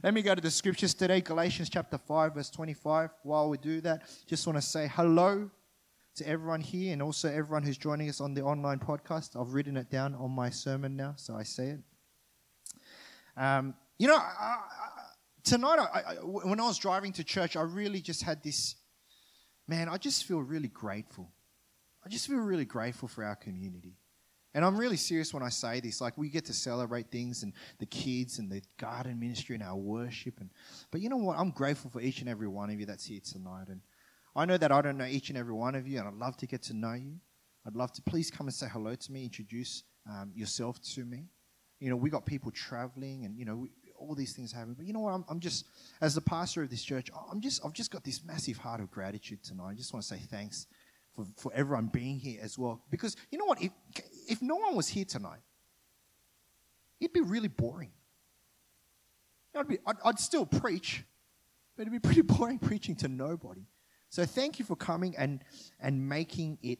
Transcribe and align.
Let 0.00 0.14
me 0.14 0.22
go 0.22 0.32
to 0.32 0.40
the 0.40 0.50
scriptures 0.50 0.94
today, 0.94 1.20
Galatians 1.20 1.68
chapter 1.68 1.98
5, 1.98 2.34
verse 2.34 2.50
25. 2.50 3.10
While 3.24 3.48
we 3.48 3.58
do 3.58 3.80
that, 3.80 4.02
just 4.28 4.46
want 4.46 4.56
to 4.56 4.62
say 4.62 4.88
hello 4.94 5.50
to 6.14 6.28
everyone 6.28 6.60
here 6.60 6.92
and 6.92 7.02
also 7.02 7.28
everyone 7.28 7.64
who's 7.64 7.76
joining 7.76 8.08
us 8.08 8.20
on 8.20 8.32
the 8.32 8.42
online 8.42 8.78
podcast. 8.78 9.34
I've 9.34 9.54
written 9.54 9.76
it 9.76 9.90
down 9.90 10.14
on 10.14 10.30
my 10.30 10.50
sermon 10.50 10.94
now, 10.94 11.14
so 11.16 11.34
I 11.34 11.42
say 11.42 11.70
it. 11.70 11.80
Um, 13.36 13.74
you 13.98 14.06
know, 14.06 14.14
I, 14.14 14.20
I, 14.20 14.58
tonight, 15.42 15.80
I, 15.80 16.14
when 16.22 16.60
I 16.60 16.68
was 16.68 16.78
driving 16.78 17.12
to 17.14 17.24
church, 17.24 17.56
I 17.56 17.62
really 17.62 18.00
just 18.00 18.22
had 18.22 18.40
this 18.44 18.76
man, 19.66 19.88
I 19.88 19.96
just 19.96 20.24
feel 20.26 20.40
really 20.40 20.68
grateful. 20.68 21.28
I 22.06 22.08
just 22.08 22.28
feel 22.28 22.38
really 22.38 22.64
grateful 22.64 23.08
for 23.08 23.24
our 23.24 23.34
community. 23.34 23.96
And 24.54 24.64
I'm 24.64 24.76
really 24.76 24.96
serious 24.96 25.34
when 25.34 25.42
I 25.42 25.50
say 25.50 25.80
this. 25.80 26.00
Like 26.00 26.16
we 26.16 26.30
get 26.30 26.46
to 26.46 26.54
celebrate 26.54 27.10
things 27.10 27.42
and 27.42 27.52
the 27.78 27.86
kids 27.86 28.38
and 28.38 28.50
the 28.50 28.62
garden 28.78 29.20
ministry 29.20 29.54
and 29.54 29.62
our 29.62 29.76
worship. 29.76 30.40
And 30.40 30.50
but 30.90 31.00
you 31.00 31.08
know 31.08 31.18
what? 31.18 31.38
I'm 31.38 31.50
grateful 31.50 31.90
for 31.90 32.00
each 32.00 32.20
and 32.20 32.28
every 32.28 32.48
one 32.48 32.70
of 32.70 32.80
you 32.80 32.86
that's 32.86 33.04
here 33.04 33.20
tonight. 33.22 33.68
And 33.68 33.80
I 34.34 34.44
know 34.46 34.56
that 34.56 34.72
I 34.72 34.80
don't 34.80 34.96
know 34.96 35.04
each 35.04 35.30
and 35.30 35.38
every 35.38 35.54
one 35.54 35.74
of 35.74 35.86
you, 35.86 35.98
and 35.98 36.08
I'd 36.08 36.14
love 36.14 36.36
to 36.38 36.46
get 36.46 36.62
to 36.64 36.74
know 36.74 36.94
you. 36.94 37.16
I'd 37.66 37.76
love 37.76 37.92
to 37.92 38.02
please 38.02 38.30
come 38.30 38.46
and 38.46 38.54
say 38.54 38.66
hello 38.72 38.94
to 38.94 39.12
me, 39.12 39.24
introduce 39.24 39.82
um, 40.08 40.32
yourself 40.34 40.80
to 40.94 41.04
me. 41.04 41.26
You 41.80 41.90
know, 41.90 41.96
we 41.96 42.08
got 42.08 42.24
people 42.24 42.50
traveling, 42.50 43.24
and 43.24 43.36
you 43.36 43.44
know, 43.44 43.56
we, 43.56 43.70
all 43.98 44.14
these 44.14 44.32
things 44.34 44.52
happen. 44.52 44.74
But 44.74 44.86
you 44.86 44.92
know 44.92 45.00
what? 45.00 45.12
I'm, 45.12 45.24
I'm, 45.28 45.40
just, 45.40 45.66
as 46.00 46.14
the 46.14 46.20
pastor 46.20 46.62
of 46.62 46.70
this 46.70 46.82
church, 46.82 47.10
I'm 47.30 47.40
just, 47.40 47.64
I've 47.64 47.72
just 47.72 47.90
got 47.90 48.04
this 48.04 48.24
massive 48.24 48.56
heart 48.56 48.80
of 48.80 48.90
gratitude 48.90 49.42
tonight. 49.42 49.70
I 49.70 49.74
just 49.74 49.92
want 49.92 50.04
to 50.04 50.08
say 50.08 50.20
thanks 50.30 50.66
for, 51.14 51.26
for 51.36 51.52
everyone 51.54 51.90
being 51.92 52.18
here 52.18 52.38
as 52.42 52.56
well. 52.56 52.84
Because 52.90 53.16
you 53.30 53.38
know 53.38 53.44
what? 53.44 53.60
If, 53.60 53.72
if 54.28 54.42
no 54.42 54.56
one 54.56 54.76
was 54.76 54.88
here 54.88 55.04
tonight, 55.04 55.40
it'd 57.00 57.12
be 57.12 57.20
really 57.20 57.48
boring. 57.48 57.90
I'd, 59.56 59.66
be, 59.66 59.78
I'd, 59.86 59.96
I'd 60.04 60.18
still 60.20 60.46
preach, 60.46 61.04
but 61.76 61.82
it'd 61.82 61.92
be 61.92 61.98
pretty 61.98 62.22
boring 62.36 62.58
preaching 62.58 62.94
to 62.96 63.08
nobody. 63.08 63.66
So 64.10 64.24
thank 64.24 64.58
you 64.58 64.64
for 64.64 64.76
coming 64.76 65.16
and, 65.16 65.42
and 65.80 66.08
making 66.08 66.58
it 66.62 66.78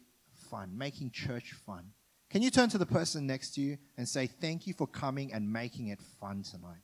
fun, 0.50 0.76
making 0.76 1.10
church 1.10 1.54
fun. 1.66 1.90
Can 2.30 2.42
you 2.42 2.50
turn 2.50 2.68
to 2.70 2.78
the 2.78 2.86
person 2.86 3.26
next 3.26 3.54
to 3.54 3.60
you 3.60 3.78
and 3.96 4.06
say, 4.06 4.26
Thank 4.26 4.66
you 4.66 4.74
for 4.74 4.86
coming 4.86 5.32
and 5.32 5.50
making 5.50 5.88
it 5.88 6.00
fun 6.20 6.42
tonight? 6.42 6.82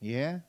Yeah? 0.00 0.40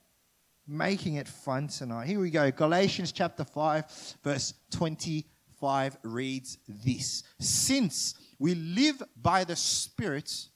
Making 0.68 1.16
it 1.16 1.28
fun 1.28 1.68
tonight. 1.68 2.08
Here 2.08 2.20
we 2.20 2.30
go. 2.30 2.52
Galatians 2.52 3.12
chapter 3.12 3.44
5, 3.44 4.18
verse 4.24 4.54
25 4.72 5.98
reads 6.04 6.60
this 6.68 7.24
Since 7.40 8.16
we 8.40 8.56
live 8.56 9.04
by 9.22 9.44
the 9.44 9.56
Spirit, 9.56 10.48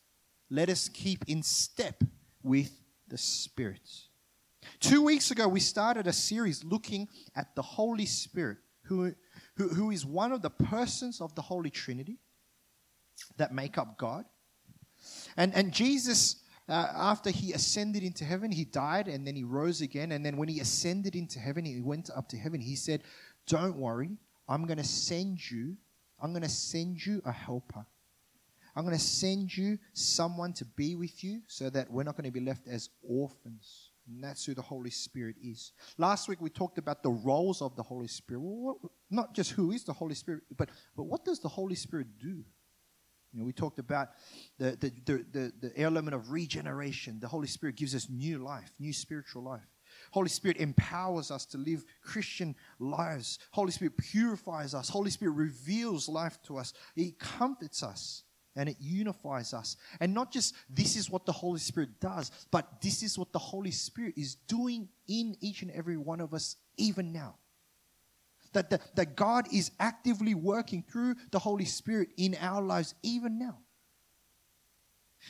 let 0.50 0.70
us 0.70 0.90
keep 0.90 1.26
in 1.28 1.44
step 1.44 2.04
with 2.42 2.72
the 3.10 3.18
Spirit. 3.18 3.90
Two 4.80 5.04
weeks 5.04 5.32
ago, 5.32 5.48
we 5.48 5.60
started 5.60 6.08
a 6.08 6.14
series 6.14 6.64
looking 6.64 7.10
at 7.36 7.56
the 7.56 7.62
Holy 7.62 8.06
Spirit, 8.06 8.58
who, 8.84 9.14
who, 9.58 9.68
who 9.70 9.92
is 9.92 10.06
one 10.06 10.32
of 10.32 10.42
the 10.42 10.50
persons 10.50 11.22
of 11.22 11.36
the 11.36 11.42
Holy 11.42 11.70
Trinity 11.70 12.20
that 13.38 13.54
make 13.54 13.78
up 13.78 13.98
God. 13.98 14.26
And, 15.36 15.54
and 15.54 15.74
Jesus, 15.74 16.38
uh, 16.70 16.88
after 16.96 17.30
he 17.30 17.52
ascended 17.52 18.04
into 18.04 18.24
heaven, 18.24 18.52
he 18.52 18.64
died 18.64 19.08
and 19.08 19.28
then 19.28 19.36
he 19.36 19.44
rose 19.44 19.82
again. 19.82 20.12
And 20.12 20.26
then 20.26 20.38
when 20.38 20.48
he 20.48 20.60
ascended 20.60 21.16
into 21.16 21.40
heaven, 21.40 21.66
he 21.66 21.82
went 21.82 22.10
up 22.16 22.30
to 22.30 22.38
heaven. 22.38 22.62
He 22.62 22.76
said, 22.76 23.04
Don't 23.48 23.76
worry, 23.76 24.18
I'm 24.48 24.66
going 24.66 24.78
to 24.78 24.84
send 24.84 25.52
you, 25.52 25.76
I'm 26.24 26.32
going 26.32 26.44
to 26.44 26.50
send 26.50 27.06
you 27.06 27.22
a 27.26 27.32
helper. 27.32 27.86
I'm 28.76 28.86
going 28.86 28.98
to 28.98 29.04
send 29.04 29.56
you 29.56 29.78
someone 29.92 30.54
to 30.54 30.66
be 30.66 30.96
with 30.96 31.24
you 31.24 31.42
so 31.48 31.70
that 31.70 31.92
we're 31.92 32.04
not 32.04 32.16
going 32.16 32.26
to 32.26 32.32
be 32.32 32.40
left 32.40 32.68
as 32.68 32.90
orphans. 33.08 33.92
And 34.08 34.24
that's 34.24 34.46
who 34.46 34.54
the 34.54 34.62
Holy 34.62 34.90
Spirit 34.90 35.36
is. 35.44 35.74
Last 35.98 36.28
week 36.28 36.42
we 36.42 36.50
talked 36.50 36.78
about 36.78 37.04
the 37.04 37.12
roles 37.12 37.62
of 37.62 37.76
the 37.76 37.84
Holy 37.84 38.08
Spirit. 38.08 38.42
Well, 38.42 38.78
what, 38.82 38.92
not 39.12 39.36
just 39.36 39.52
who 39.52 39.72
is 39.72 39.84
the 39.84 39.94
Holy 39.94 40.16
Spirit, 40.16 40.44
but, 40.58 40.70
but 40.96 41.04
what 41.04 41.24
does 41.24 41.40
the 41.40 41.50
Holy 41.50 41.76
Spirit 41.76 42.08
do? 42.20 42.44
You 43.34 43.40
know, 43.40 43.46
we 43.46 43.54
talked 43.54 43.80
about 43.80 44.10
the, 44.58 44.72
the, 44.72 44.92
the, 45.06 45.26
the, 45.32 45.54
the 45.60 45.82
element 45.82 46.16
of 46.16 46.32
regeneration. 46.32 47.20
The 47.20 47.28
Holy 47.28 47.48
Spirit 47.48 47.76
gives 47.76 47.94
us 47.96 48.08
new 48.10 48.40
life, 48.40 48.72
new 48.80 48.94
spiritual 48.94 49.44
life. 49.44 49.68
Holy 50.14 50.30
Spirit 50.30 50.58
empowers 50.58 51.32
us 51.32 51.44
to 51.48 51.58
live 51.58 51.84
Christian 52.04 52.56
lives. 52.78 53.40
Holy 53.50 53.72
Spirit 53.72 53.98
purifies 53.98 54.76
us. 54.76 54.88
Holy 54.88 55.10
Spirit 55.10 55.32
reveals 55.32 56.08
life 56.08 56.38
to 56.44 56.56
us. 56.58 56.72
He 56.96 57.16
comforts 57.18 57.82
us 57.82 58.22
and 58.56 58.70
it 58.70 58.78
unifies 58.80 59.56
us. 59.56 59.76
And 60.00 60.14
not 60.14 60.32
just 60.32 60.54
this 60.70 60.96
is 60.96 61.10
what 61.10 61.26
the 61.26 61.32
Holy 61.32 61.60
Spirit 61.60 62.00
does, 62.00 62.30
but 62.52 62.80
this 62.80 63.02
is 63.02 63.18
what 63.18 63.34
the 63.34 63.40
Holy 63.40 63.72
Spirit 63.72 64.14
is 64.16 64.36
doing 64.36 64.88
in 65.08 65.36
each 65.42 65.64
and 65.64 65.72
every 65.72 65.98
one 65.98 66.22
of 66.22 66.36
us 66.36 66.58
even 66.78 67.12
now 67.12 67.38
that, 68.54 68.70
that, 68.70 68.96
that 68.96 69.16
God 69.16 69.52
is 69.52 69.72
actively 69.80 70.36
working 70.36 70.84
through 70.88 71.16
the 71.32 71.40
Holy 71.40 71.66
Spirit 71.66 72.10
in 72.18 72.38
our 72.40 72.62
lives 72.62 72.94
even 73.02 73.40
now. 73.40 73.58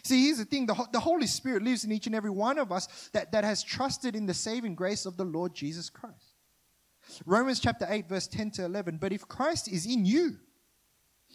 See, 0.01 0.25
here's 0.25 0.39
the 0.39 0.45
thing 0.45 0.65
the, 0.65 0.87
the 0.91 0.99
Holy 0.99 1.27
Spirit 1.27 1.63
lives 1.63 1.83
in 1.83 1.91
each 1.91 2.07
and 2.07 2.15
every 2.15 2.31
one 2.31 2.57
of 2.57 2.71
us 2.71 3.09
that, 3.13 3.31
that 3.31 3.43
has 3.43 3.63
trusted 3.63 4.15
in 4.15 4.25
the 4.25 4.33
saving 4.33 4.75
grace 4.75 5.05
of 5.05 5.17
the 5.17 5.23
Lord 5.23 5.53
Jesus 5.53 5.89
Christ. 5.89 6.35
Romans 7.25 7.59
chapter 7.59 7.85
8, 7.87 8.09
verse 8.09 8.27
10 8.27 8.51
to 8.51 8.65
11. 8.65 8.97
But 8.97 9.13
if 9.13 9.27
Christ 9.27 9.67
is 9.67 9.85
in 9.85 10.05
you, 10.05 10.37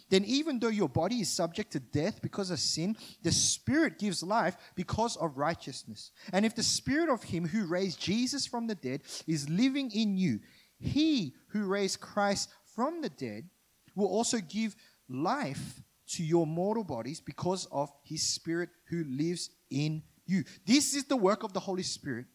then 0.09 0.25
even 0.25 0.59
though 0.59 0.69
your 0.69 0.89
body 0.89 1.21
is 1.21 1.29
subject 1.29 1.71
to 1.71 1.79
death 1.79 2.21
because 2.21 2.51
of 2.51 2.59
sin, 2.59 2.97
the 3.21 3.31
Spirit 3.31 3.99
gives 3.99 4.23
life 4.23 4.57
because 4.75 5.15
of 5.17 5.37
righteousness. 5.37 6.11
And 6.33 6.45
if 6.45 6.55
the 6.55 6.63
Spirit 6.63 7.09
of 7.09 7.23
Him 7.23 7.47
who 7.47 7.65
raised 7.65 7.99
Jesus 7.99 8.45
from 8.45 8.67
the 8.67 8.75
dead 8.75 9.01
is 9.27 9.49
living 9.49 9.91
in 9.91 10.17
you, 10.17 10.39
he 10.79 11.35
who 11.49 11.65
raised 11.65 11.99
Christ 11.99 12.49
from 12.75 13.01
the 13.01 13.09
dead 13.09 13.49
will 13.95 14.07
also 14.07 14.39
give 14.39 14.75
life 15.09 15.81
to 16.09 16.23
your 16.23 16.47
mortal 16.47 16.83
bodies 16.83 17.19
because 17.19 17.67
of 17.71 17.91
his 18.03 18.23
Spirit 18.23 18.69
who 18.85 19.03
lives 19.03 19.49
in 19.69 20.03
you. 20.25 20.43
This 20.65 20.95
is 20.95 21.05
the 21.05 21.17
work 21.17 21.43
of 21.43 21.53
the 21.53 21.59
Holy 21.59 21.83
Spirit 21.83 22.25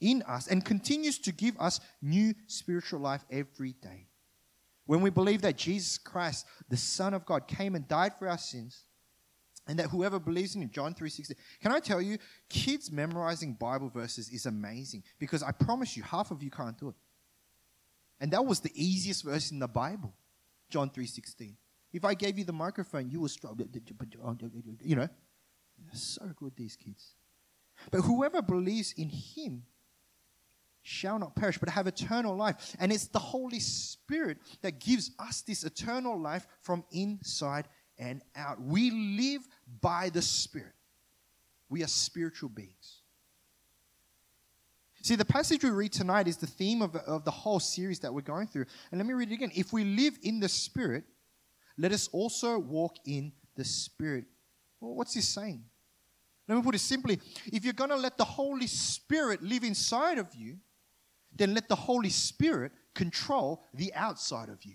in 0.00 0.22
us 0.22 0.46
and 0.46 0.64
continues 0.64 1.18
to 1.20 1.32
give 1.32 1.58
us 1.58 1.80
new 2.00 2.34
spiritual 2.46 3.00
life 3.00 3.24
every 3.30 3.72
day. 3.72 4.06
When 4.86 5.02
we 5.02 5.10
believe 5.10 5.42
that 5.42 5.56
Jesus 5.56 5.98
Christ, 5.98 6.46
the 6.68 6.76
Son 6.76 7.14
of 7.14 7.24
God, 7.24 7.46
came 7.46 7.74
and 7.74 7.86
died 7.86 8.12
for 8.18 8.28
our 8.28 8.38
sins, 8.38 8.84
and 9.66 9.78
that 9.78 9.90
whoever 9.90 10.18
believes 10.18 10.56
in 10.56 10.62
him, 10.62 10.70
John 10.70 10.94
3:16. 10.94 11.36
Can 11.60 11.70
I 11.70 11.80
tell 11.80 12.02
you, 12.02 12.18
kids 12.48 12.90
memorizing 12.90 13.54
Bible 13.54 13.88
verses 13.88 14.28
is 14.30 14.46
amazing 14.46 15.04
because 15.18 15.42
I 15.42 15.52
promise 15.52 15.96
you, 15.96 16.02
half 16.02 16.30
of 16.30 16.42
you 16.42 16.50
can't 16.50 16.76
do 16.76 16.88
it. 16.88 16.96
And 18.18 18.32
that 18.32 18.44
was 18.44 18.60
the 18.60 18.72
easiest 18.74 19.22
verse 19.22 19.50
in 19.50 19.58
the 19.58 19.68
Bible, 19.68 20.12
John 20.70 20.90
3.16. 20.90 21.56
If 21.92 22.04
I 22.04 22.14
gave 22.14 22.38
you 22.38 22.44
the 22.44 22.52
microphone, 22.52 23.10
you 23.10 23.20
would 23.20 23.30
struggle. 23.30 23.66
Uh, 23.66 24.30
you 24.82 24.96
know, 24.96 25.08
so 25.92 26.30
good, 26.36 26.52
these 26.56 26.76
kids. 26.76 27.14
But 27.90 28.02
whoever 28.02 28.42
believes 28.42 28.92
in 28.96 29.08
him 29.08 29.64
shall 30.82 31.18
not 31.18 31.34
perish, 31.34 31.58
but 31.58 31.68
have 31.68 31.86
eternal 31.86 32.36
life. 32.36 32.76
And 32.78 32.92
it's 32.92 33.08
the 33.08 33.18
Holy 33.18 33.60
Spirit 33.60 34.38
that 34.62 34.80
gives 34.80 35.10
us 35.18 35.42
this 35.42 35.64
eternal 35.64 36.18
life 36.18 36.46
from 36.62 36.84
inside 36.92 37.68
and 37.98 38.22
out. 38.36 38.60
We 38.60 38.90
live 38.90 39.46
by 39.80 40.10
the 40.10 40.22
Spirit. 40.22 40.72
We 41.68 41.82
are 41.82 41.88
spiritual 41.88 42.48
beings. 42.48 43.02
See, 45.02 45.16
the 45.16 45.24
passage 45.24 45.64
we 45.64 45.70
read 45.70 45.92
tonight 45.92 46.28
is 46.28 46.36
the 46.36 46.46
theme 46.46 46.82
of, 46.82 46.94
of 46.96 47.24
the 47.24 47.30
whole 47.30 47.60
series 47.60 48.00
that 48.00 48.12
we're 48.12 48.20
going 48.20 48.46
through. 48.46 48.66
And 48.90 48.98
let 48.98 49.06
me 49.06 49.14
read 49.14 49.30
it 49.30 49.34
again. 49.34 49.52
If 49.54 49.72
we 49.72 49.84
live 49.84 50.18
in 50.22 50.40
the 50.40 50.48
Spirit, 50.48 51.04
let 51.78 51.92
us 51.92 52.08
also 52.08 52.58
walk 52.58 52.96
in 53.04 53.32
the 53.56 53.64
Spirit. 53.64 54.24
Well, 54.80 54.94
what's 54.94 55.14
he 55.14 55.20
saying? 55.20 55.64
Let 56.48 56.56
me 56.56 56.62
put 56.62 56.74
it 56.74 56.80
simply. 56.80 57.20
If 57.46 57.64
you're 57.64 57.72
going 57.72 57.90
to 57.90 57.96
let 57.96 58.18
the 58.18 58.24
Holy 58.24 58.66
Spirit 58.66 59.42
live 59.42 59.62
inside 59.62 60.18
of 60.18 60.34
you, 60.34 60.56
then 61.34 61.54
let 61.54 61.68
the 61.68 61.76
Holy 61.76 62.10
Spirit 62.10 62.72
control 62.94 63.62
the 63.72 63.94
outside 63.94 64.48
of 64.48 64.64
you. 64.64 64.74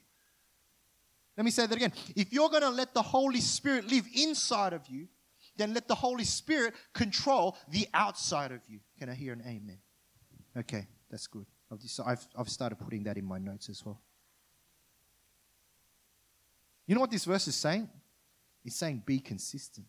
Let 1.35 1.43
me 1.43 1.51
say 1.51 1.67
that 1.67 1.75
again. 1.75 1.91
If 2.15 2.31
you're 2.31 2.49
going 2.49 2.61
to 2.61 2.69
let 2.69 2.93
the 2.93 3.01
Holy 3.01 3.41
Spirit 3.41 3.91
live 3.91 4.05
inside 4.15 4.71
of 4.71 4.87
you, 4.87 5.07
then 5.57 5.73
let 5.73 5.87
the 5.87 5.95
Holy 5.95 6.23
Spirit 6.23 6.73
control 6.93 7.57
the 7.69 7.87
outside 7.93 8.51
of 8.51 8.61
you. 8.67 8.79
Can 8.97 9.09
I 9.09 9.13
hear 9.13 9.33
an 9.33 9.41
amen? 9.41 9.79
Okay, 10.57 10.87
that's 11.09 11.27
good. 11.27 11.45
I've, 11.71 11.79
I've, 12.05 12.27
I've 12.37 12.49
started 12.49 12.77
putting 12.77 13.03
that 13.03 13.17
in 13.17 13.25
my 13.25 13.37
notes 13.37 13.69
as 13.69 13.85
well. 13.85 14.01
You 16.87 16.95
know 16.95 17.01
what 17.01 17.11
this 17.11 17.25
verse 17.25 17.47
is 17.47 17.55
saying? 17.55 17.89
It's 18.63 18.75
saying 18.75 19.03
be 19.05 19.19
consistent. 19.19 19.87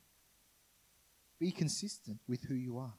Be 1.39 1.51
consistent 1.51 2.19
with 2.29 2.45
who 2.45 2.55
you 2.55 2.79
are. 2.79 2.95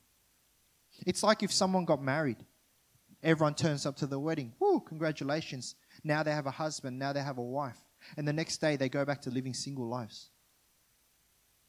It's 1.05 1.23
like 1.23 1.43
if 1.43 1.51
someone 1.51 1.85
got 1.85 2.01
married. 2.01 2.37
Everyone 3.23 3.55
turns 3.55 3.85
up 3.85 3.95
to 3.97 4.05
the 4.05 4.19
wedding. 4.19 4.53
Woo, 4.59 4.79
congratulations. 4.79 5.75
Now 6.03 6.21
they 6.21 6.31
have 6.31 6.45
a 6.45 6.51
husband, 6.51 6.99
now 6.99 7.13
they 7.13 7.21
have 7.21 7.39
a 7.39 7.43
wife. 7.43 7.79
And 8.15 8.27
the 8.27 8.33
next 8.33 8.59
day 8.59 8.75
they 8.75 8.89
go 8.89 9.03
back 9.05 9.21
to 9.23 9.31
living 9.31 9.53
single 9.53 9.87
lives. 9.87 10.29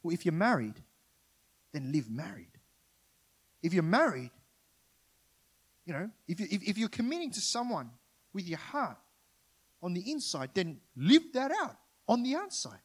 Well, 0.02 0.12
if 0.12 0.26
you're 0.26 0.32
married, 0.32 0.74
then 1.72 1.90
live 1.90 2.10
married. 2.10 2.52
If 3.62 3.72
you're 3.72 3.82
married, 3.82 4.30
you 5.86 5.94
know, 5.94 6.10
if, 6.28 6.38
you, 6.38 6.46
if, 6.50 6.62
if 6.68 6.78
you're 6.78 6.90
committing 6.90 7.30
to 7.32 7.40
someone 7.40 7.90
with 8.34 8.46
your 8.46 8.58
heart 8.58 8.98
on 9.82 9.94
the 9.94 10.10
inside, 10.10 10.50
then 10.54 10.80
live 10.96 11.32
that 11.32 11.50
out 11.50 11.76
on 12.08 12.22
the 12.22 12.34
outside. 12.34 12.80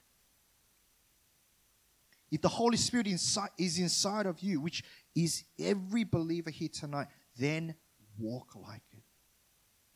If 2.32 2.42
the 2.42 2.50
Holy 2.50 2.78
Spirit 2.78 3.08
inside, 3.08 3.50
is 3.58 3.78
inside 3.78 4.26
of 4.26 4.40
you, 4.40 4.60
which 4.60 4.84
is 5.16 5.44
every 5.60 6.04
believer 6.04 6.50
here 6.50 6.70
tonight, 6.70 7.08
then 7.38 7.76
walk 8.18 8.56
like 8.56 8.82
it. 8.92 9.04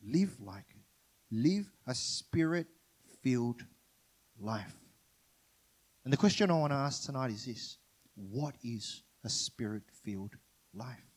Live 0.04 0.40
like 0.40 0.66
it. 0.70 0.82
Live 1.30 1.70
a 1.86 1.94
spirit 1.94 2.68
filled 3.22 3.62
life. 4.40 4.76
And 6.04 6.12
the 6.12 6.16
question 6.16 6.50
I 6.50 6.54
want 6.54 6.70
to 6.70 6.76
ask 6.76 7.04
tonight 7.04 7.32
is 7.32 7.44
this 7.44 7.76
What 8.14 8.54
is 8.62 9.02
a 9.24 9.28
spirit 9.28 9.82
filled 10.04 10.36
life? 10.72 11.07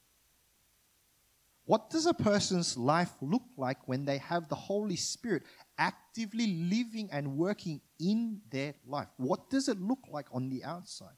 What 1.72 1.90
does 1.90 2.06
a 2.06 2.14
person's 2.14 2.76
life 2.76 3.14
look 3.22 3.46
like 3.56 3.88
when 3.88 4.04
they 4.04 4.18
have 4.18 4.50
the 4.50 4.56
Holy 4.56 4.98
Spirit 4.98 5.44
actively 5.78 6.48
living 6.70 7.08
and 7.14 7.38
working 7.38 7.80
in 7.98 8.42
their 8.52 8.74
life? 8.86 9.08
What 9.16 9.50
does 9.50 9.70
it 9.70 9.80
look 9.80 10.00
like 10.10 10.26
on 10.34 10.50
the 10.50 10.66
outside? 10.66 11.16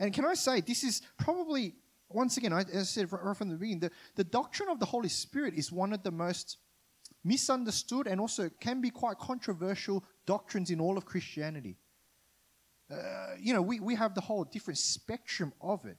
And 0.00 0.10
can 0.14 0.24
I 0.24 0.32
say, 0.32 0.62
this 0.62 0.84
is 0.84 1.02
probably, 1.18 1.74
once 2.08 2.38
again, 2.38 2.54
as 2.54 2.64
I 2.74 2.82
said 2.84 3.12
right 3.12 3.36
from 3.36 3.50
the 3.50 3.56
beginning, 3.56 3.80
the, 3.80 3.90
the 4.14 4.24
doctrine 4.24 4.70
of 4.70 4.80
the 4.80 4.86
Holy 4.86 5.10
Spirit 5.10 5.52
is 5.52 5.70
one 5.70 5.92
of 5.92 6.02
the 6.02 6.10
most 6.10 6.56
misunderstood 7.22 8.06
and 8.06 8.18
also 8.18 8.48
can 8.58 8.80
be 8.80 8.88
quite 8.88 9.18
controversial 9.18 10.02
doctrines 10.24 10.70
in 10.70 10.80
all 10.80 10.96
of 10.96 11.04
Christianity. 11.04 11.76
Uh, 12.90 13.34
you 13.38 13.52
know, 13.52 13.60
we, 13.60 13.80
we 13.80 13.96
have 13.96 14.14
the 14.14 14.22
whole 14.22 14.44
different 14.44 14.78
spectrum 14.78 15.52
of 15.60 15.84
it. 15.84 15.98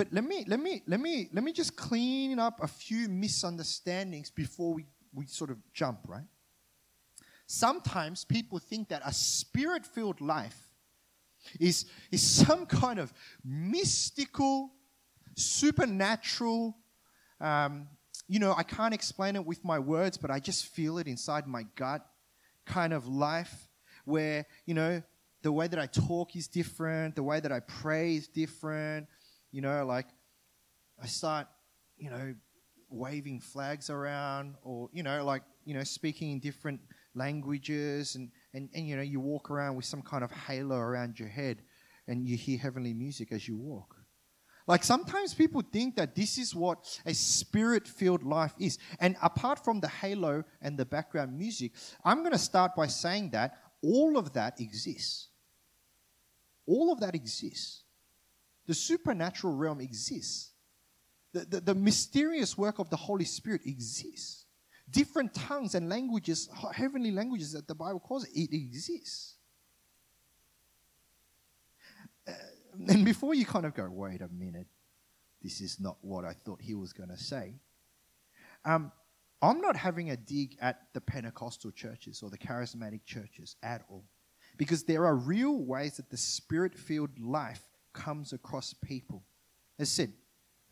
But 0.00 0.14
let 0.14 0.24
me 0.24 0.46
let 0.48 0.60
me 0.60 0.82
let 0.86 0.98
me 0.98 1.28
let 1.30 1.44
me 1.44 1.52
just 1.52 1.76
clean 1.76 2.38
up 2.38 2.62
a 2.62 2.66
few 2.66 3.06
misunderstandings 3.06 4.30
before 4.30 4.72
we, 4.72 4.86
we 5.12 5.26
sort 5.26 5.50
of 5.50 5.58
jump, 5.74 5.98
right? 6.08 6.24
Sometimes 7.46 8.24
people 8.24 8.58
think 8.58 8.88
that 8.88 9.02
a 9.04 9.12
spirit-filled 9.12 10.22
life 10.22 10.70
is, 11.60 11.84
is 12.10 12.22
some 12.22 12.64
kind 12.64 12.98
of 12.98 13.12
mystical, 13.44 14.70
supernatural, 15.36 16.78
um, 17.38 17.86
you 18.26 18.38
know, 18.38 18.54
I 18.56 18.62
can't 18.62 18.94
explain 18.94 19.36
it 19.36 19.44
with 19.44 19.62
my 19.66 19.78
words, 19.78 20.16
but 20.16 20.30
I 20.30 20.40
just 20.40 20.64
feel 20.68 20.96
it 20.96 21.08
inside 21.08 21.46
my 21.46 21.64
gut 21.74 22.06
kind 22.64 22.94
of 22.94 23.06
life 23.06 23.68
where, 24.06 24.46
you 24.64 24.72
know, 24.72 25.02
the 25.42 25.52
way 25.52 25.68
that 25.68 25.78
I 25.78 25.86
talk 25.86 26.36
is 26.36 26.48
different, 26.48 27.16
the 27.16 27.22
way 27.22 27.40
that 27.40 27.52
I 27.52 27.60
pray 27.60 28.14
is 28.14 28.28
different. 28.28 29.06
You 29.50 29.62
know, 29.62 29.84
like 29.84 30.06
I 31.02 31.06
start, 31.06 31.46
you 31.98 32.10
know, 32.10 32.34
waving 32.88 33.40
flags 33.40 33.90
around 33.90 34.54
or, 34.62 34.88
you 34.92 35.02
know, 35.02 35.24
like, 35.24 35.42
you 35.64 35.74
know, 35.74 35.84
speaking 35.84 36.32
in 36.32 36.40
different 36.40 36.80
languages 37.14 38.16
and, 38.16 38.30
and, 38.54 38.68
and, 38.74 38.88
you 38.88 38.96
know, 38.96 39.02
you 39.02 39.20
walk 39.20 39.50
around 39.50 39.76
with 39.76 39.84
some 39.84 40.02
kind 40.02 40.24
of 40.24 40.30
halo 40.30 40.76
around 40.76 41.18
your 41.18 41.28
head 41.28 41.62
and 42.06 42.26
you 42.26 42.36
hear 42.36 42.58
heavenly 42.58 42.94
music 42.94 43.32
as 43.32 43.46
you 43.46 43.56
walk. 43.56 43.96
Like 44.66 44.84
sometimes 44.84 45.34
people 45.34 45.62
think 45.72 45.96
that 45.96 46.14
this 46.14 46.38
is 46.38 46.54
what 46.54 47.00
a 47.04 47.14
spirit 47.14 47.88
filled 47.88 48.22
life 48.22 48.54
is. 48.58 48.78
And 49.00 49.16
apart 49.22 49.64
from 49.64 49.80
the 49.80 49.88
halo 49.88 50.44
and 50.62 50.78
the 50.78 50.84
background 50.84 51.36
music, 51.36 51.72
I'm 52.04 52.20
going 52.20 52.32
to 52.32 52.38
start 52.38 52.76
by 52.76 52.86
saying 52.86 53.30
that 53.30 53.54
all 53.82 54.16
of 54.16 54.32
that 54.34 54.60
exists. 54.60 55.28
All 56.66 56.92
of 56.92 57.00
that 57.00 57.14
exists. 57.14 57.82
The 58.70 58.74
supernatural 58.76 59.56
realm 59.56 59.80
exists. 59.80 60.52
The, 61.32 61.40
the, 61.40 61.60
the, 61.60 61.74
mysterious 61.74 62.56
work 62.56 62.78
of 62.78 62.88
the 62.88 62.96
Holy 62.96 63.24
Spirit 63.24 63.62
exists. 63.66 64.44
Different 64.88 65.34
tongues 65.34 65.74
and 65.74 65.88
languages, 65.88 66.48
heavenly 66.72 67.10
languages 67.10 67.50
that 67.54 67.66
the 67.66 67.74
Bible 67.74 67.98
calls 67.98 68.26
it, 68.26 68.30
it 68.30 68.54
exists. 68.54 69.34
Uh, 72.28 72.30
and 72.90 73.04
before 73.04 73.34
you 73.34 73.44
kind 73.44 73.66
of 73.66 73.74
go, 73.74 73.90
wait 73.90 74.20
a 74.20 74.28
minute, 74.28 74.68
this 75.42 75.60
is 75.60 75.80
not 75.80 75.96
what 76.00 76.24
I 76.24 76.32
thought 76.32 76.60
he 76.62 76.74
was 76.74 76.92
going 76.92 77.08
to 77.08 77.18
say. 77.18 77.54
Um, 78.64 78.92
I'm 79.42 79.60
not 79.60 79.74
having 79.74 80.10
a 80.10 80.16
dig 80.16 80.56
at 80.60 80.82
the 80.92 81.00
Pentecostal 81.00 81.72
churches 81.72 82.22
or 82.22 82.30
the 82.30 82.38
charismatic 82.38 83.00
churches 83.04 83.56
at 83.64 83.82
all. 83.90 84.04
Because 84.56 84.84
there 84.84 85.06
are 85.06 85.16
real 85.16 85.56
ways 85.56 85.96
that 85.96 86.08
the 86.08 86.16
spirit 86.16 86.78
filled 86.78 87.18
life 87.18 87.64
comes 87.92 88.32
across 88.32 88.74
people. 88.74 89.22
As 89.78 89.88
said, 89.90 90.12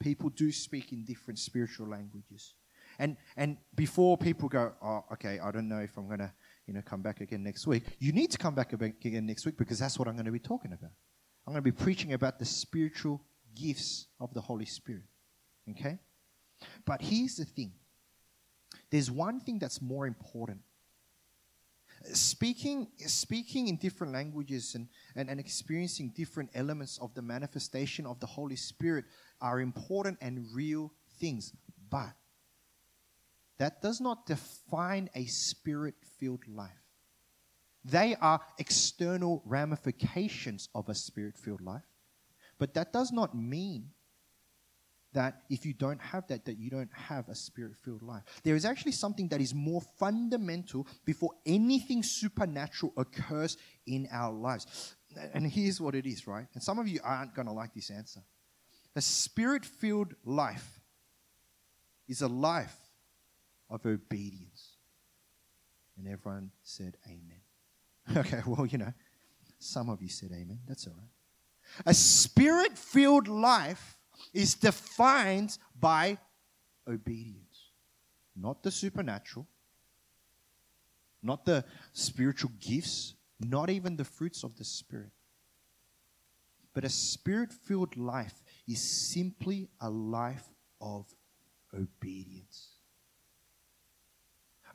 people 0.00 0.30
do 0.30 0.52
speak 0.52 0.92
in 0.92 1.04
different 1.04 1.38
spiritual 1.38 1.88
languages. 1.88 2.54
And, 2.98 3.16
and 3.36 3.56
before 3.74 4.16
people 4.16 4.48
go, 4.48 4.72
oh, 4.82 5.04
okay, 5.12 5.38
I 5.38 5.50
don't 5.50 5.68
know 5.68 5.78
if 5.78 5.96
I'm 5.96 6.06
going 6.06 6.18
to 6.18 6.32
you 6.66 6.74
know, 6.74 6.82
come 6.84 7.00
back 7.00 7.20
again 7.20 7.42
next 7.42 7.66
week, 7.66 7.84
you 7.98 8.12
need 8.12 8.30
to 8.30 8.38
come 8.38 8.54
back 8.54 8.72
again 8.72 9.26
next 9.26 9.46
week 9.46 9.56
because 9.56 9.78
that's 9.78 9.98
what 9.98 10.08
I'm 10.08 10.14
going 10.14 10.26
to 10.26 10.32
be 10.32 10.38
talking 10.38 10.72
about. 10.72 10.90
I'm 11.46 11.52
going 11.52 11.64
to 11.64 11.72
be 11.72 11.72
preaching 11.72 12.12
about 12.12 12.38
the 12.38 12.44
spiritual 12.44 13.22
gifts 13.54 14.08
of 14.20 14.34
the 14.34 14.40
Holy 14.40 14.66
Spirit. 14.66 15.04
Okay? 15.70 15.98
But 16.84 17.00
here's 17.00 17.36
the 17.36 17.44
thing 17.44 17.72
there's 18.90 19.10
one 19.10 19.40
thing 19.40 19.58
that's 19.58 19.80
more 19.80 20.06
important 20.06 20.60
speaking, 22.12 22.88
speaking 23.06 23.68
in 23.68 23.76
different 23.76 24.12
languages 24.12 24.74
and, 24.74 24.88
and, 25.16 25.28
and 25.28 25.40
experiencing 25.40 26.12
different 26.16 26.50
elements 26.54 26.98
of 26.98 27.14
the 27.14 27.22
manifestation 27.22 28.06
of 28.06 28.20
the 28.20 28.26
Holy 28.26 28.56
Spirit 28.56 29.04
are 29.40 29.60
important 29.60 30.18
and 30.20 30.46
real 30.54 30.92
things. 31.18 31.52
But 31.90 32.14
that 33.58 33.82
does 33.82 34.00
not 34.00 34.26
define 34.26 35.10
a 35.14 35.24
spirit 35.26 35.94
filled 36.18 36.46
life. 36.46 36.70
They 37.84 38.16
are 38.20 38.40
external 38.58 39.42
ramifications 39.44 40.68
of 40.74 40.88
a 40.88 40.94
spirit 40.94 41.36
filled 41.36 41.60
life. 41.60 41.86
But 42.58 42.74
that 42.74 42.92
does 42.92 43.12
not 43.12 43.36
mean 43.36 43.90
that 45.12 45.42
if 45.48 45.64
you 45.64 45.72
don't 45.72 46.00
have 46.00 46.26
that, 46.28 46.44
that 46.44 46.58
you 46.58 46.70
don't 46.70 46.90
have 46.92 47.28
a 47.28 47.34
spirit 47.34 47.76
filled 47.76 48.02
life. 48.02 48.22
There 48.44 48.54
is 48.54 48.64
actually 48.64 48.92
something 48.92 49.28
that 49.28 49.40
is 49.40 49.54
more 49.54 49.80
fundamental 49.98 50.86
before 51.04 51.30
anything 51.46 52.02
supernatural 52.02 52.92
occurs 52.96 53.56
in 53.86 54.08
our 54.12 54.32
lives. 54.32 54.94
And 55.32 55.46
here's 55.46 55.80
what 55.80 55.94
it 55.94 56.06
is, 56.06 56.26
right? 56.26 56.46
And 56.54 56.62
some 56.62 56.78
of 56.78 56.86
you 56.86 57.00
aren't 57.02 57.34
going 57.34 57.46
to 57.46 57.52
like 57.52 57.74
this 57.74 57.90
answer. 57.90 58.20
A 58.94 59.00
spirit 59.00 59.64
filled 59.64 60.14
life 60.24 60.80
is 62.06 62.22
a 62.22 62.28
life 62.28 62.76
of 63.70 63.84
obedience. 63.86 64.72
And 65.96 66.06
everyone 66.06 66.50
said, 66.62 66.96
Amen. 67.06 67.40
Okay, 68.16 68.40
well, 68.46 68.64
you 68.64 68.78
know, 68.78 68.92
some 69.58 69.90
of 69.90 70.00
you 70.00 70.08
said 70.08 70.30
Amen. 70.32 70.60
That's 70.66 70.86
all 70.86 70.94
right. 70.94 71.10
A 71.84 71.92
spirit 71.92 72.78
filled 72.78 73.28
life 73.28 73.97
is 74.32 74.54
defined 74.54 75.58
by 75.78 76.18
obedience, 76.86 77.70
not 78.36 78.62
the 78.62 78.70
supernatural, 78.70 79.46
not 81.22 81.44
the 81.44 81.64
spiritual 81.92 82.50
gifts, 82.60 83.14
not 83.40 83.70
even 83.70 83.96
the 83.96 84.04
fruits 84.04 84.44
of 84.44 84.56
the 84.56 84.64
Spirit. 84.64 85.10
But 86.74 86.84
a 86.84 86.88
spirit 86.88 87.52
filled 87.52 87.96
life 87.96 88.42
is 88.68 88.80
simply 88.80 89.68
a 89.80 89.90
life 89.90 90.46
of 90.80 91.06
obedience. 91.74 92.68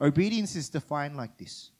Obedience 0.02 0.56
is 0.56 0.68
defined 0.70 1.16
like 1.16 1.38
this 1.38 1.72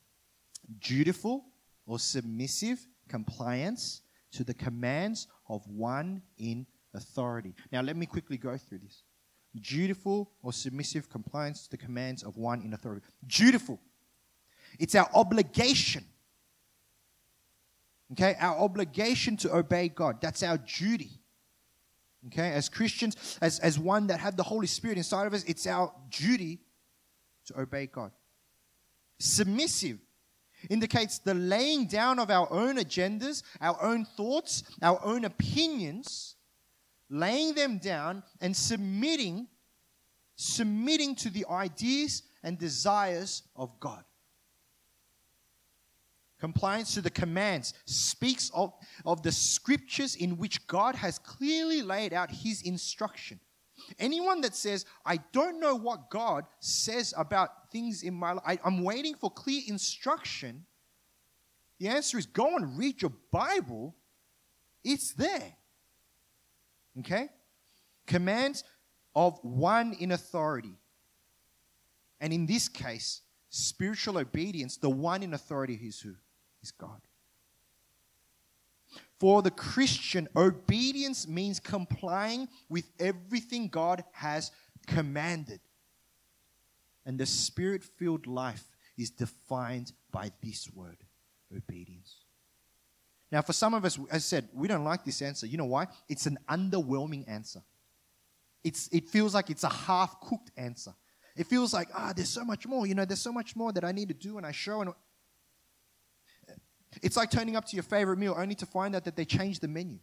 dutiful 0.80 1.46
or 1.86 2.00
submissive 2.00 2.88
compliance 3.10 4.02
to 4.32 4.44
the 4.44 4.54
commands 4.54 5.28
of 5.50 5.68
one 5.68 6.22
in 6.38 6.66
authority. 6.94 7.54
Now, 7.72 7.82
let 7.82 7.96
me 7.96 8.06
quickly 8.06 8.38
go 8.38 8.58
through 8.58 8.80
this. 8.80 9.04
Dutiful 9.60 10.32
or 10.42 10.52
submissive 10.52 11.10
compliance 11.10 11.66
to 11.66 11.72
the 11.72 11.78
commands 11.78 12.24
of 12.24 12.38
one 12.38 12.62
in 12.62 12.74
authority. 12.74 13.06
Dutiful. 13.28 13.80
It's 14.80 14.96
our 14.96 15.10
obligation. 15.14 16.06
Okay, 18.14 18.36
our 18.40 18.58
obligation 18.60 19.38
to 19.38 19.56
obey 19.56 19.90
God. 19.90 20.22
That's 20.22 20.44
our 20.44 20.58
duty. 20.58 21.12
Okay, 22.28 22.52
as 22.52 22.70
Christians, 22.70 23.38
as, 23.42 23.60
as 23.60 23.78
one 23.78 24.08
that 24.08 24.20
have 24.20 24.38
the 24.38 24.44
Holy 24.44 24.68
Spirit 24.68 24.98
inside 24.98 25.28
of 25.28 25.34
us, 25.34 25.44
it's 25.44 25.68
our 25.68 25.94
duty 26.10 26.60
to 27.48 27.60
obey 27.60 27.88
God. 27.88 28.12
Submissive 29.20 30.00
indicates 30.70 31.20
the 31.20 31.34
laying 31.34 31.86
down 31.88 32.20
of 32.20 32.30
our 32.30 32.52
own 32.52 32.78
agendas, 32.78 33.44
our 33.60 33.82
own 33.82 34.06
thoughts, 34.06 34.64
our 34.82 35.04
own 35.04 35.26
opinions 35.26 36.36
laying 37.14 37.54
them 37.54 37.78
down 37.78 38.24
and 38.42 38.56
submitting 38.56 39.48
submitting 40.36 41.16
to 41.16 41.30
the 41.30 41.46
ideas 41.48 42.24
and 42.42 42.58
desires 42.58 43.44
of 43.56 43.80
God. 43.80 44.04
Compliance 46.40 46.96
to 46.96 47.02
the 47.02 47.10
commands 47.10 47.74
speaks 47.86 48.52
of, 48.54 48.74
of 49.06 49.22
the 49.22 49.32
scriptures 49.32 50.16
in 50.16 50.38
which 50.38 50.66
God 50.68 50.96
has 50.96 51.20
clearly 51.20 51.82
laid 51.82 52.14
out 52.14 52.32
his 52.32 52.64
instruction. 52.64 53.40
Anyone 54.00 54.42
that 54.42 54.56
says, 54.56 54.86
I 55.06 55.18
don't 55.32 55.60
know 55.60 55.76
what 55.76 56.10
God 56.10 56.46
says 56.60 57.14
about 57.16 57.72
things 57.72 58.04
in 58.04 58.14
my 58.14 58.34
life, 58.34 58.44
I, 58.46 58.60
I'm 58.66 58.84
waiting 58.84 59.16
for 59.16 59.30
clear 59.30 59.62
instruction, 59.68 60.66
the 61.80 61.88
answer 61.88 62.18
is 62.18 62.26
go 62.26 62.56
and 62.56 62.78
read 62.78 63.02
your 63.02 63.14
Bible. 63.32 63.96
It's 64.84 65.14
there. 65.14 65.56
Okay? 67.00 67.30
Commands 68.06 68.64
of 69.16 69.40
one 69.44 69.94
in 70.00 70.12
authority. 70.12 70.78
And 72.20 72.32
in 72.32 72.46
this 72.46 72.68
case, 72.68 73.22
spiritual 73.50 74.18
obedience, 74.18 74.78
the 74.78 74.90
one 74.90 75.24
in 75.24 75.34
authority 75.34 75.76
is 75.76 76.00
who? 76.00 76.16
Is 76.62 76.72
God. 76.72 77.02
For 79.20 79.42
the 79.42 79.52
Christian, 79.52 80.28
obedience 80.36 81.28
means 81.28 81.60
complying 81.60 82.48
with 82.70 82.90
everything 83.00 83.68
God 83.68 84.04
has 84.12 84.52
commanded. 84.88 85.60
And 87.06 87.20
the 87.20 87.26
spirit 87.26 87.84
filled 87.84 88.28
life 88.28 88.66
is 88.98 89.10
defined 89.10 89.92
by 90.12 90.32
this 90.42 90.70
word 90.72 90.98
obedience. 91.56 92.23
Now, 93.34 93.42
for 93.42 93.52
some 93.52 93.74
of 93.74 93.84
us, 93.84 93.98
as 94.12 94.18
I 94.18 94.18
said, 94.20 94.50
we 94.54 94.68
don't 94.68 94.84
like 94.84 95.04
this 95.04 95.20
answer. 95.24 95.48
You 95.48 95.58
know 95.58 95.66
why? 95.66 95.88
It's 96.08 96.28
an 96.28 96.38
underwhelming 96.48 97.28
answer. 97.28 97.64
It's, 98.64 98.88
it 98.90 99.10
feels 99.10 99.34
like 99.34 99.50
it's 99.50 99.64
a 99.64 99.70
half 99.70 100.22
cooked 100.22 100.52
answer. 100.56 100.94
It 101.36 101.48
feels 101.48 101.74
like, 101.74 101.88
ah, 101.96 102.14
there's 102.16 102.30
so 102.30 102.46
much 102.46 102.68
more. 102.68 102.86
You 102.86 102.94
know, 102.94 103.06
there's 103.06 103.24
so 103.24 103.32
much 103.32 103.56
more 103.56 103.74
that 103.74 103.84
I 103.84 103.92
need 103.92 104.10
to 104.10 104.14
do 104.14 104.38
and 104.38 104.46
I 104.46 104.52
show. 104.52 104.82
And 104.82 104.94
it's 107.02 107.18
like 107.18 107.32
turning 107.32 107.56
up 107.56 107.66
to 107.66 107.76
your 107.76 107.82
favorite 107.82 108.20
meal 108.20 108.36
only 108.38 108.54
to 108.54 108.68
find 108.68 108.96
out 108.96 109.04
that 109.06 109.16
they 109.16 109.26
changed 109.26 109.62
the 109.62 109.68
menu. 109.68 109.98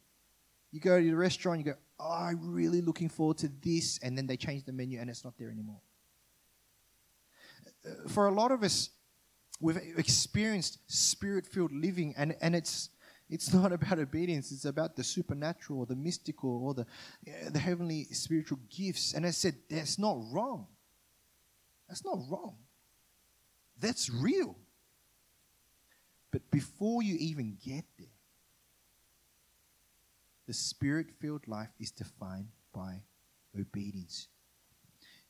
You 0.73 0.81
go 0.81 0.99
to 0.99 1.07
the 1.09 1.17
restaurant, 1.17 1.61
you 1.61 1.67
go, 1.67 1.79
oh, 2.01 2.13
I'm 2.13 2.53
really 2.53 2.81
looking 2.81 3.09
forward 3.09 3.39
to 3.39 3.51
this, 3.63 4.01
and 4.03 4.19
then 4.19 4.27
they 4.27 4.37
change 4.37 4.65
the 4.65 4.73
menu 4.73 4.99
and 4.99 5.09
it's 5.09 5.23
not 5.23 5.35
there 5.39 5.51
anymore. 5.51 5.81
Uh, 7.87 8.09
for 8.09 8.27
a 8.27 8.33
lot 8.33 8.51
of 8.51 8.65
us, 8.65 8.91
we've 9.61 9.77
experienced 9.97 10.79
spirit 10.89 11.47
filled 11.47 11.71
living, 11.71 12.13
and, 12.17 12.35
and 12.41 12.57
it's, 12.57 12.91
it's 13.31 13.55
not 13.55 13.73
about 13.73 13.99
obedience, 13.99 14.53
it's 14.53 14.65
about 14.65 14.97
the 14.97 15.05
supernatural 15.05 15.79
or 15.79 15.87
the 15.87 15.97
mystical 15.97 16.65
or 16.65 16.75
the, 16.75 16.87
the 17.51 17.59
heavenly 17.59 18.05
spiritual 18.11 18.59
gifts. 18.69 19.15
And 19.15 19.25
I 19.25 19.31
said, 19.31 19.55
that's 19.69 19.99
not 19.99 20.19
wrong. 20.31 20.67
That's 21.89 22.05
not 22.05 22.19
wrong. 22.29 22.57
That's 23.79 24.11
real. 24.11 24.57
But 26.31 26.49
before 26.51 27.03
you 27.03 27.17
even 27.19 27.57
get 27.65 27.85
there, 27.99 28.07
the 30.47 30.53
spirit 30.53 31.07
filled 31.21 31.47
life 31.49 31.71
is 31.79 31.91
defined 31.91 32.49
by 32.75 33.03
obedience. 33.59 34.29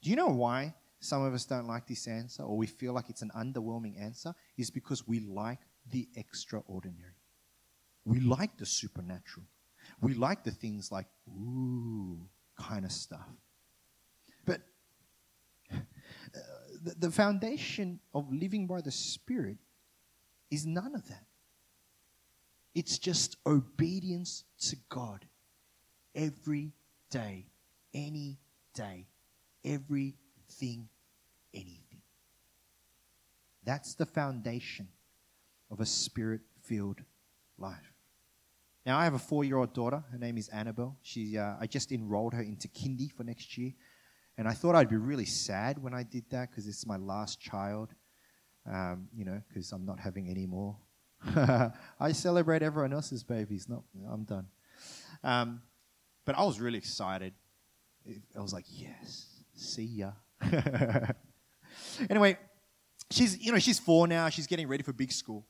Do 0.02 0.10
you 0.10 0.16
know 0.16 0.28
why 0.28 0.74
some 0.98 1.22
of 1.22 1.32
us 1.32 1.44
don't 1.44 1.66
like 1.66 1.86
this 1.86 2.06
answer 2.06 2.42
or 2.42 2.56
we 2.56 2.66
feel 2.66 2.92
like 2.92 3.08
it's 3.08 3.22
an 3.22 3.30
underwhelming 3.36 4.00
answer? 4.00 4.34
Is 4.56 4.70
because 4.70 5.06
we 5.06 5.20
like 5.20 5.60
the 5.90 6.08
extraordinary. 6.16 7.19
We 8.04 8.20
like 8.20 8.56
the 8.56 8.66
supernatural. 8.66 9.46
We 10.00 10.14
like 10.14 10.44
the 10.44 10.50
things 10.50 10.90
like, 10.90 11.06
ooh, 11.28 12.18
kind 12.58 12.84
of 12.84 12.92
stuff. 12.92 13.28
But 14.44 14.62
uh, 15.72 15.78
the, 16.82 16.94
the 16.98 17.10
foundation 17.10 18.00
of 18.14 18.32
living 18.32 18.66
by 18.66 18.80
the 18.80 18.90
Spirit 18.90 19.58
is 20.50 20.66
none 20.66 20.94
of 20.94 21.06
that. 21.08 21.24
It's 22.74 22.98
just 22.98 23.36
obedience 23.46 24.44
to 24.60 24.76
God 24.88 25.26
every 26.14 26.72
day, 27.10 27.46
any 27.92 28.38
day, 28.74 29.06
everything, 29.64 30.88
anything. 31.52 32.02
That's 33.64 33.94
the 33.94 34.06
foundation 34.06 34.88
of 35.70 35.80
a 35.80 35.86
spirit 35.86 36.40
filled 36.62 37.02
life. 37.60 37.92
Now, 38.86 38.98
I 38.98 39.04
have 39.04 39.14
a 39.14 39.18
four 39.18 39.44
year 39.44 39.58
old 39.58 39.74
daughter. 39.74 40.02
Her 40.10 40.18
name 40.18 40.38
is 40.38 40.48
Annabelle. 40.48 40.96
She, 41.02 41.36
uh, 41.36 41.54
I 41.60 41.66
just 41.66 41.92
enrolled 41.92 42.34
her 42.34 42.42
into 42.42 42.68
kindy 42.68 43.12
for 43.12 43.24
next 43.24 43.58
year. 43.58 43.72
And 44.38 44.48
I 44.48 44.52
thought 44.52 44.74
I'd 44.74 44.88
be 44.88 44.96
really 44.96 45.26
sad 45.26 45.82
when 45.82 45.92
I 45.92 46.02
did 46.02 46.24
that 46.30 46.50
because 46.50 46.66
it's 46.66 46.86
my 46.86 46.96
last 46.96 47.40
child 47.40 47.94
um, 48.70 49.08
you 49.14 49.24
know, 49.24 49.40
because 49.48 49.72
I'm 49.72 49.84
not 49.84 49.98
having 49.98 50.28
any 50.28 50.46
more. 50.46 50.76
I 52.00 52.12
celebrate 52.12 52.62
everyone 52.62 52.92
else's 52.92 53.22
babies. 53.22 53.68
No, 53.68 53.84
I'm 54.10 54.24
done. 54.24 54.46
Um, 55.22 55.62
but 56.24 56.38
I 56.38 56.44
was 56.44 56.60
really 56.60 56.78
excited. 56.78 57.34
I 58.36 58.40
was 58.40 58.52
like, 58.52 58.64
yes, 58.68 59.42
see 59.54 59.84
ya. 59.84 60.12
anyway, 62.08 62.38
she's 63.10 63.38
you 63.44 63.52
know 63.52 63.58
she's 63.58 63.78
four 63.78 64.06
now. 64.06 64.28
She's 64.30 64.46
getting 64.46 64.68
ready 64.68 64.82
for 64.82 64.92
big 64.92 65.12
school, 65.12 65.46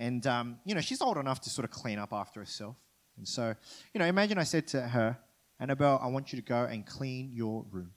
and 0.00 0.26
um, 0.26 0.58
you 0.64 0.74
know 0.74 0.80
she's 0.80 1.00
old 1.00 1.16
enough 1.16 1.40
to 1.42 1.50
sort 1.50 1.64
of 1.64 1.70
clean 1.70 1.98
up 1.98 2.12
after 2.12 2.40
herself. 2.40 2.76
And 3.16 3.28
so, 3.28 3.54
you 3.92 3.98
know, 3.98 4.06
imagine 4.06 4.38
I 4.38 4.44
said 4.44 4.66
to 4.68 4.80
her, 4.80 5.18
Annabelle, 5.60 6.00
I 6.02 6.06
want 6.06 6.32
you 6.32 6.40
to 6.40 6.44
go 6.44 6.64
and 6.64 6.86
clean 6.86 7.30
your 7.32 7.66
room. 7.70 7.92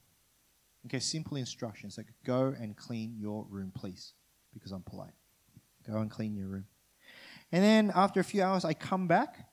Okay, 0.86 1.00
simple 1.00 1.38
instructions 1.38 1.98
like 1.98 2.08
go 2.26 2.54
and 2.60 2.76
clean 2.76 3.16
your 3.18 3.46
room, 3.50 3.72
please 3.74 4.14
because 4.54 4.72
I'm 4.72 4.84
polite. 4.84 5.14
Go 5.90 5.98
and 5.98 6.10
clean 6.10 6.36
your 6.36 6.48
room. 6.48 6.66
And 7.52 7.64
then 7.64 7.92
after 7.94 8.20
a 8.20 8.24
few 8.24 8.44
hours, 8.44 8.66
I 8.66 8.74
come 8.74 9.08
back 9.08 9.50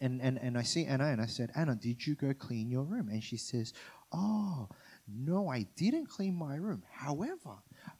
and, 0.00 0.20
and, 0.20 0.38
and 0.38 0.58
I 0.58 0.62
see 0.62 0.84
Anna 0.84 1.06
and 1.06 1.20
I 1.20 1.26
said, 1.26 1.50
Anna, 1.54 1.74
did 1.74 2.06
you 2.06 2.14
go 2.14 2.32
clean 2.34 2.70
your 2.70 2.84
room? 2.84 3.08
And 3.08 3.22
she 3.22 3.36
says, 3.36 3.72
Oh, 4.12 4.68
no, 5.08 5.48
I 5.48 5.66
didn't 5.76 6.06
clean 6.06 6.34
my 6.34 6.56
room. 6.56 6.82
However, 6.90 7.58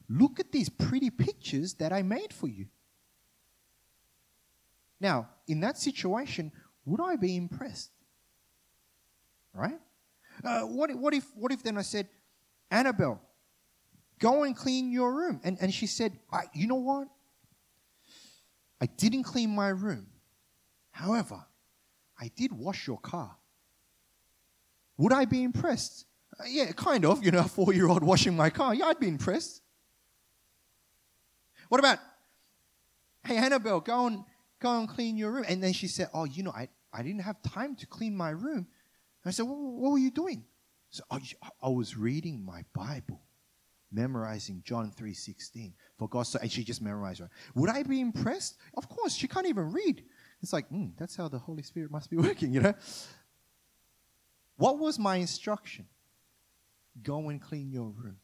look 0.08 0.38
at 0.38 0.52
these 0.52 0.68
pretty 0.68 1.10
pictures 1.10 1.74
that 1.74 1.92
I 1.92 2.02
made 2.02 2.32
for 2.32 2.48
you. 2.48 2.66
Now, 5.00 5.28
in 5.46 5.60
that 5.60 5.78
situation, 5.78 6.52
would 6.84 7.00
I 7.00 7.16
be 7.16 7.36
impressed? 7.36 7.90
Right? 9.52 9.78
Uh, 10.44 10.62
what, 10.62 10.94
what, 10.94 11.14
if, 11.14 11.24
what 11.34 11.52
if 11.52 11.62
then 11.62 11.78
I 11.78 11.82
said, 11.82 12.08
Annabelle, 12.70 13.20
Go 14.18 14.44
and 14.44 14.56
clean 14.56 14.90
your 14.90 15.14
room. 15.14 15.40
And, 15.44 15.58
and 15.60 15.72
she 15.72 15.86
said, 15.86 16.18
You 16.54 16.66
know 16.66 16.76
what? 16.76 17.08
I 18.80 18.86
didn't 18.86 19.24
clean 19.24 19.54
my 19.54 19.68
room. 19.68 20.06
However, 20.90 21.44
I 22.18 22.30
did 22.34 22.52
wash 22.52 22.86
your 22.86 22.98
car. 22.98 23.36
Would 24.98 25.12
I 25.12 25.26
be 25.26 25.42
impressed? 25.42 26.06
Uh, 26.38 26.44
yeah, 26.48 26.72
kind 26.72 27.04
of. 27.04 27.22
You 27.22 27.30
know, 27.30 27.40
a 27.40 27.44
four 27.44 27.74
year 27.74 27.88
old 27.88 28.02
washing 28.02 28.34
my 28.34 28.48
car. 28.48 28.74
Yeah, 28.74 28.86
I'd 28.86 29.00
be 29.00 29.08
impressed. 29.08 29.60
What 31.68 31.78
about, 31.78 31.98
hey, 33.24 33.36
Annabelle, 33.36 33.80
go 33.80 34.06
and, 34.06 34.24
go 34.60 34.78
and 34.78 34.88
clean 34.88 35.16
your 35.16 35.32
room? 35.32 35.44
And 35.48 35.62
then 35.62 35.72
she 35.72 35.88
said, 35.88 36.08
Oh, 36.14 36.24
you 36.24 36.42
know, 36.42 36.52
I, 36.52 36.68
I 36.92 37.02
didn't 37.02 37.22
have 37.22 37.40
time 37.42 37.76
to 37.76 37.86
clean 37.86 38.16
my 38.16 38.30
room. 38.30 38.66
I 39.24 39.30
said, 39.30 39.44
well, 39.44 39.56
What 39.56 39.92
were 39.92 39.98
you 39.98 40.10
doing? 40.10 40.44
So, 40.90 41.02
oh, 41.10 41.18
I 41.62 41.68
was 41.68 41.96
reading 41.96 42.44
my 42.44 42.64
Bible 42.72 43.20
memorizing 43.92 44.62
John 44.64 44.92
3.16. 44.92 45.72
For 45.98 46.08
God 46.08 46.22
so, 46.22 46.38
and 46.40 46.50
she 46.50 46.64
just 46.64 46.82
memorized 46.82 47.20
it. 47.20 47.28
Would 47.54 47.70
I 47.70 47.82
be 47.82 48.00
impressed? 48.00 48.56
Of 48.74 48.88
course, 48.88 49.14
she 49.14 49.26
can't 49.26 49.46
even 49.46 49.72
read. 49.72 50.04
It's 50.42 50.52
like, 50.52 50.68
mm, 50.70 50.92
that's 50.96 51.16
how 51.16 51.28
the 51.28 51.38
Holy 51.38 51.62
Spirit 51.62 51.90
must 51.90 52.10
be 52.10 52.16
working, 52.28 52.52
you 52.52 52.60
know? 52.60 52.74
What 54.56 54.78
was 54.78 54.98
my 54.98 55.16
instruction? 55.16 55.86
Go 57.02 57.28
and 57.28 57.40
clean 57.40 57.70
your 57.70 57.88
room. 57.88 58.18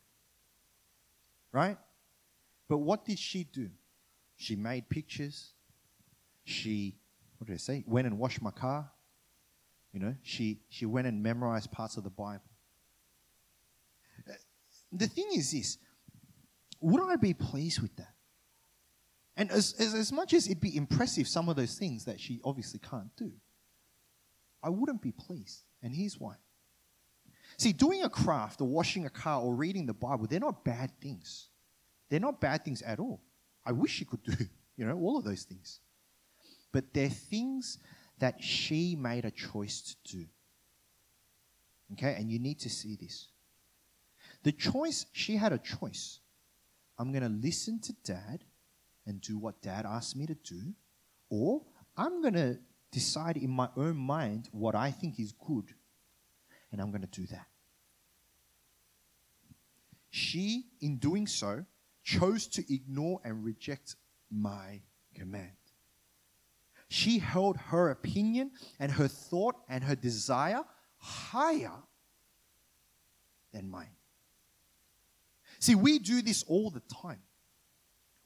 Right? 1.53 1.77
But 2.69 2.79
what 2.79 3.05
did 3.05 3.19
she 3.19 3.45
do? 3.45 3.71
She 4.37 4.57
made 4.57 4.89
pictures. 4.89 5.53
She, 6.45 6.97
what 7.39 7.47
did 7.47 7.55
I 7.55 7.59
say? 7.59 7.85
Went 7.87 8.07
and 8.07 8.19
washed 8.19 8.43
my 8.43 8.51
car. 8.51 8.91
You 9.93 10.01
know, 10.01 10.15
she, 10.23 10.61
she 10.69 10.87
went 10.87 11.07
and 11.07 11.23
memorized 11.23 11.71
parts 11.71 11.97
of 11.97 12.05
the 12.05 12.11
Bible 12.11 12.43
uh, 14.29 14.33
the 14.93 15.07
thing 15.07 15.29
is 15.35 15.53
this 15.53 15.79
would 16.81 17.01
I 17.01 17.17
be 17.17 17.33
pleased 17.33 17.81
with 17.81 17.95
that? 17.97 18.15
And 19.37 19.51
as, 19.53 19.75
as, 19.79 19.95
as 19.95 20.13
much 20.13 20.35
as 20.35 20.47
it'd 20.47 20.61
be 20.61 20.77
impressive, 20.77 21.29
some 21.29 21.49
of 21.49 21.55
those 21.55 21.79
things 21.79 22.05
that 22.07 22.21
she 22.21 22.41
obviously 22.45 22.81
can't 22.81 23.15
do, 23.17 23.31
I 24.63 24.69
wouldn't 24.69 25.01
be 25.01 25.13
pleased. 25.13 25.63
And 25.81 25.95
here's 25.95 26.19
why. 26.19 26.35
See, 27.57 27.73
doing 27.73 28.03
a 28.03 28.11
craft 28.11 28.61
or 28.61 28.67
washing 28.67 29.07
a 29.07 29.11
car 29.11 29.41
or 29.41 29.55
reading 29.55 29.87
the 29.87 29.95
Bible, 29.95 30.27
they're 30.29 30.41
not 30.41 30.65
bad 30.65 30.91
things. 31.01 31.51
They're 32.11 32.19
not 32.19 32.41
bad 32.41 32.65
things 32.65 32.83
at 32.83 32.99
all. 32.99 33.23
I 33.65 33.71
wish 33.71 33.93
she 33.93 34.05
could 34.05 34.25
do, 34.25 34.35
you 34.77 34.85
know, 34.85 34.99
all 34.99 35.17
of 35.17 35.25
those 35.25 35.45
things. 35.45 35.79
But 36.73 36.93
they're 36.95 37.09
things 37.09 37.79
that 38.19 38.43
she 38.43 38.97
made 38.97 39.25
a 39.25 39.31
choice 39.31 39.81
to 39.83 40.17
do. 40.17 40.25
Okay, 41.93 42.15
and 42.19 42.31
you 42.31 42.39
need 42.39 42.59
to 42.61 42.71
see 42.71 42.97
this. 42.97 43.29
The 44.43 44.53
choice, 44.53 45.07
she 45.13 45.37
had 45.37 45.53
a 45.53 45.59
choice. 45.59 46.21
I'm 46.99 47.13
going 47.13 47.23
to 47.23 47.29
listen 47.29 47.79
to 47.81 47.93
dad 48.05 48.45
and 49.07 49.21
do 49.21 49.39
what 49.39 49.61
dad 49.63 49.85
asked 49.87 50.17
me 50.17 50.27
to 50.27 50.35
do, 50.35 50.73
or 51.29 51.63
I'm 51.97 52.23
going 52.23 52.35
to 52.35 52.59
decide 52.91 53.37
in 53.37 53.51
my 53.51 53.69
own 53.77 53.97
mind 53.97 54.49
what 54.53 54.75
I 54.75 54.91
think 54.91 55.21
is 55.21 55.33
good, 55.33 55.75
and 56.71 56.81
I'm 56.81 56.91
going 56.91 57.03
to 57.03 57.21
do 57.21 57.27
that. 57.27 57.47
she, 60.13 60.67
in 60.83 60.99
doing 60.99 61.27
so, 61.27 61.65
chose 62.05 62.47
to 62.47 62.63
ignore 62.73 63.19
and 63.25 63.43
reject 63.43 63.97
my 64.31 64.83
command. 65.15 65.62
She 66.93 67.21
held 67.21 67.57
her 67.57 67.89
opinion 67.89 68.51
and 68.79 68.93
her 68.93 69.09
thought 69.09 69.57
and 69.67 69.83
her 69.83 69.97
desire 69.97 70.63
higher 70.99 71.73
than 73.51 73.71
mine. 73.71 73.97
See, 75.59 75.75
we 75.75 75.99
do 75.99 76.21
this 76.21 76.45
all 76.47 76.69
the 76.69 76.83
time. 77.03 77.23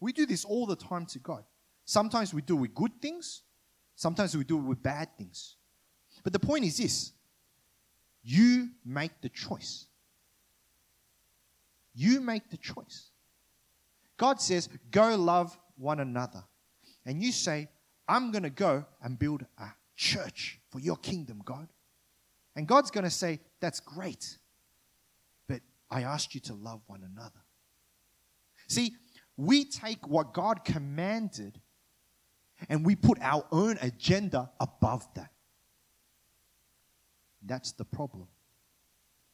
We 0.01 0.13
do 0.13 0.27
this 0.27 0.45
all 0.45 0.67
the 0.67 0.75
time 0.75 1.07
to 1.07 1.21
God. 1.21 1.45
Sometimes 1.85 2.35
we 2.35 2.43
do 2.43 2.57
it 2.57 2.61
with 2.63 2.75
good 2.75 3.01
things, 3.01 3.43
sometimes 3.95 4.37
we 4.37 4.43
do 4.43 4.59
it 4.59 4.63
with 4.63 4.83
bad 4.83 5.17
things. 5.17 5.55
But 6.25 6.33
the 6.33 6.41
point 6.41 6.65
is 6.65 6.77
this 6.77 7.13
you 8.25 8.71
make 8.85 9.21
the 9.21 9.29
choice. 9.29 9.87
You 11.95 12.21
make 12.21 12.51
the 12.51 12.57
choice. 12.57 13.11
God 14.17 14.41
says, 14.41 14.69
go 14.91 15.15
love 15.15 15.57
one 15.77 16.01
another. 16.01 16.43
And 17.05 17.23
you 17.23 17.31
say, 17.31 17.69
I'm 18.09 18.31
going 18.31 18.45
to 18.45 18.51
go 18.51 18.85
and 19.03 19.19
build 19.19 19.45
a 19.59 19.69
church 19.97 20.61
for 20.71 20.79
your 20.79 20.97
kingdom, 20.97 21.43
God. 21.45 21.69
And 22.55 22.67
God's 22.67 22.91
going 22.91 23.05
to 23.05 23.11
say, 23.11 23.41
that's 23.61 23.81
great. 23.81 24.39
But 25.49 25.61
I 25.91 26.03
asked 26.03 26.35
you 26.35 26.41
to 26.43 26.55
love 26.55 26.81
one 26.87 27.03
another. 27.03 27.43
See, 28.69 28.95
we 29.37 29.65
take 29.65 30.07
what 30.09 30.33
God 30.33 30.65
commanded 30.65 31.61
and 32.69 32.85
we 32.85 32.97
put 32.97 33.19
our 33.21 33.45
own 33.53 33.79
agenda 33.83 34.51
above 34.59 35.07
that. 35.15 35.31
That's 37.45 37.73
the 37.73 37.85
problem. 37.85 38.29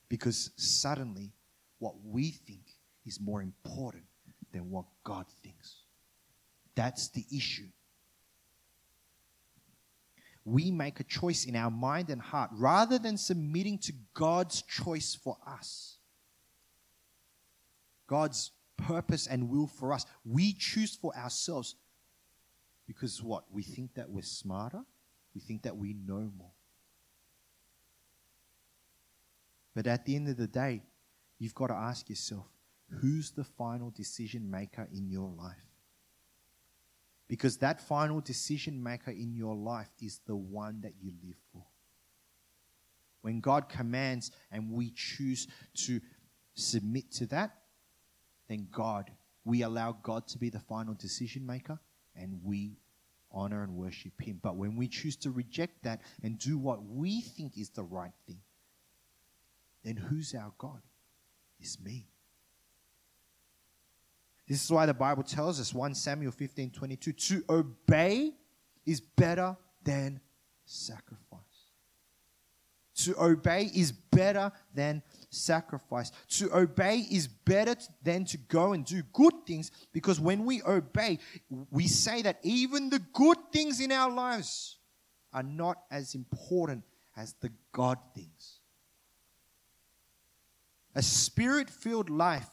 Because 0.08 0.50
suddenly, 0.56 1.32
what 1.78 1.94
we 2.04 2.30
think 2.30 2.64
is 3.06 3.20
more 3.20 3.42
important 3.42 4.04
than 4.52 4.70
what 4.70 4.84
God 5.04 5.26
thinks. 5.42 5.76
That's 6.74 7.08
the 7.08 7.24
issue. 7.34 7.68
We 10.44 10.70
make 10.70 10.98
a 10.98 11.04
choice 11.04 11.44
in 11.44 11.54
our 11.54 11.70
mind 11.70 12.10
and 12.10 12.20
heart 12.20 12.50
rather 12.54 12.98
than 12.98 13.16
submitting 13.16 13.78
to 13.78 13.92
God's 14.14 14.62
choice 14.62 15.14
for 15.14 15.36
us. 15.46 15.98
God's 18.08 18.50
purpose 18.76 19.26
and 19.26 19.48
will 19.48 19.68
for 19.68 19.92
us. 19.92 20.04
We 20.24 20.52
choose 20.52 20.96
for 20.96 21.16
ourselves 21.16 21.76
because 22.86 23.22
what? 23.22 23.44
We 23.50 23.62
think 23.62 23.94
that 23.94 24.10
we're 24.10 24.22
smarter, 24.22 24.82
we 25.34 25.40
think 25.40 25.62
that 25.62 25.76
we 25.76 25.94
know 25.94 26.30
more. 26.36 26.52
But 29.74 29.86
at 29.86 30.04
the 30.04 30.16
end 30.16 30.28
of 30.28 30.36
the 30.36 30.46
day, 30.46 30.82
you've 31.38 31.54
got 31.54 31.68
to 31.68 31.74
ask 31.74 32.10
yourself 32.10 32.46
who's 33.00 33.30
the 33.30 33.44
final 33.44 33.90
decision 33.90 34.50
maker 34.50 34.88
in 34.92 35.08
your 35.08 35.30
life? 35.30 35.71
Because 37.28 37.58
that 37.58 37.80
final 37.80 38.20
decision 38.20 38.82
maker 38.82 39.10
in 39.10 39.34
your 39.34 39.54
life 39.54 39.90
is 40.00 40.20
the 40.26 40.36
one 40.36 40.80
that 40.82 40.92
you 41.00 41.12
live 41.24 41.36
for. 41.52 41.64
When 43.22 43.40
God 43.40 43.68
commands 43.68 44.32
and 44.50 44.70
we 44.70 44.90
choose 44.90 45.46
to 45.86 46.00
submit 46.54 47.10
to 47.12 47.26
that, 47.26 47.54
then 48.48 48.68
God, 48.70 49.10
we 49.44 49.62
allow 49.62 49.92
God 49.92 50.26
to 50.28 50.38
be 50.38 50.50
the 50.50 50.60
final 50.60 50.94
decision 50.94 51.46
maker 51.46 51.78
and 52.14 52.40
we 52.44 52.76
honor 53.30 53.62
and 53.62 53.74
worship 53.74 54.20
Him. 54.20 54.40
But 54.42 54.56
when 54.56 54.76
we 54.76 54.88
choose 54.88 55.16
to 55.18 55.30
reject 55.30 55.84
that 55.84 56.02
and 56.22 56.38
do 56.38 56.58
what 56.58 56.84
we 56.84 57.20
think 57.22 57.56
is 57.56 57.70
the 57.70 57.84
right 57.84 58.12
thing, 58.26 58.40
then 59.84 59.96
who's 59.96 60.34
our 60.34 60.52
God? 60.58 60.82
It's 61.58 61.80
me. 61.80 62.06
This 64.48 64.64
is 64.64 64.70
why 64.70 64.86
the 64.86 64.94
Bible 64.94 65.22
tells 65.22 65.60
us 65.60 65.72
1 65.72 65.94
Samuel 65.94 66.32
15 66.32 66.70
22 66.70 67.12
to 67.12 67.44
obey 67.48 68.32
is 68.84 69.00
better 69.00 69.56
than 69.82 70.20
sacrifice. 70.64 71.40
To 72.96 73.20
obey 73.20 73.70
is 73.74 73.90
better 73.90 74.52
than 74.74 75.02
sacrifice. 75.30 76.12
To 76.30 76.54
obey 76.54 76.98
is 77.10 77.26
better 77.26 77.74
than 78.02 78.24
to 78.26 78.36
go 78.36 78.74
and 78.74 78.84
do 78.84 79.02
good 79.12 79.32
things 79.46 79.70
because 79.92 80.20
when 80.20 80.44
we 80.44 80.62
obey, 80.62 81.18
we 81.70 81.86
say 81.86 82.22
that 82.22 82.38
even 82.42 82.90
the 82.90 83.00
good 83.12 83.38
things 83.52 83.80
in 83.80 83.92
our 83.92 84.10
lives 84.10 84.76
are 85.32 85.42
not 85.42 85.78
as 85.90 86.14
important 86.14 86.84
as 87.16 87.32
the 87.40 87.50
God 87.72 87.98
things. 88.14 88.60
A 90.94 91.02
spirit 91.02 91.70
filled 91.70 92.10
life 92.10 92.48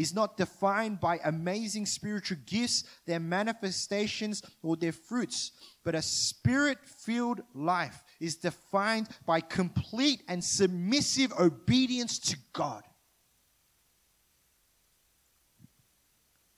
is 0.00 0.14
not 0.14 0.38
defined 0.38 0.98
by 0.98 1.20
amazing 1.24 1.84
spiritual 1.84 2.38
gifts, 2.46 2.84
their 3.04 3.20
manifestations, 3.20 4.42
or 4.62 4.74
their 4.74 4.92
fruits, 4.92 5.52
but 5.84 5.94
a 5.94 6.00
spirit 6.00 6.78
filled 6.86 7.42
life 7.54 8.02
is 8.18 8.36
defined 8.36 9.08
by 9.26 9.42
complete 9.42 10.22
and 10.26 10.42
submissive 10.42 11.30
obedience 11.38 12.18
to 12.18 12.38
God. 12.54 12.82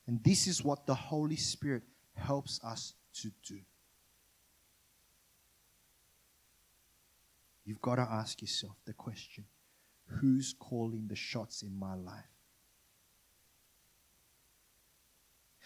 And 0.06 0.22
this 0.22 0.46
is 0.46 0.62
what 0.62 0.86
the 0.86 0.94
Holy 0.94 1.34
Spirit 1.34 1.82
helps 2.14 2.60
us 2.62 2.94
to 3.14 3.32
do. 3.44 3.58
You've 7.64 7.82
got 7.82 7.96
to 7.96 8.02
ask 8.02 8.40
yourself 8.40 8.76
the 8.84 8.92
question 8.92 9.46
who's 10.06 10.54
calling 10.56 11.08
the 11.08 11.16
shots 11.16 11.62
in 11.62 11.76
my 11.76 11.94
life? 11.96 12.31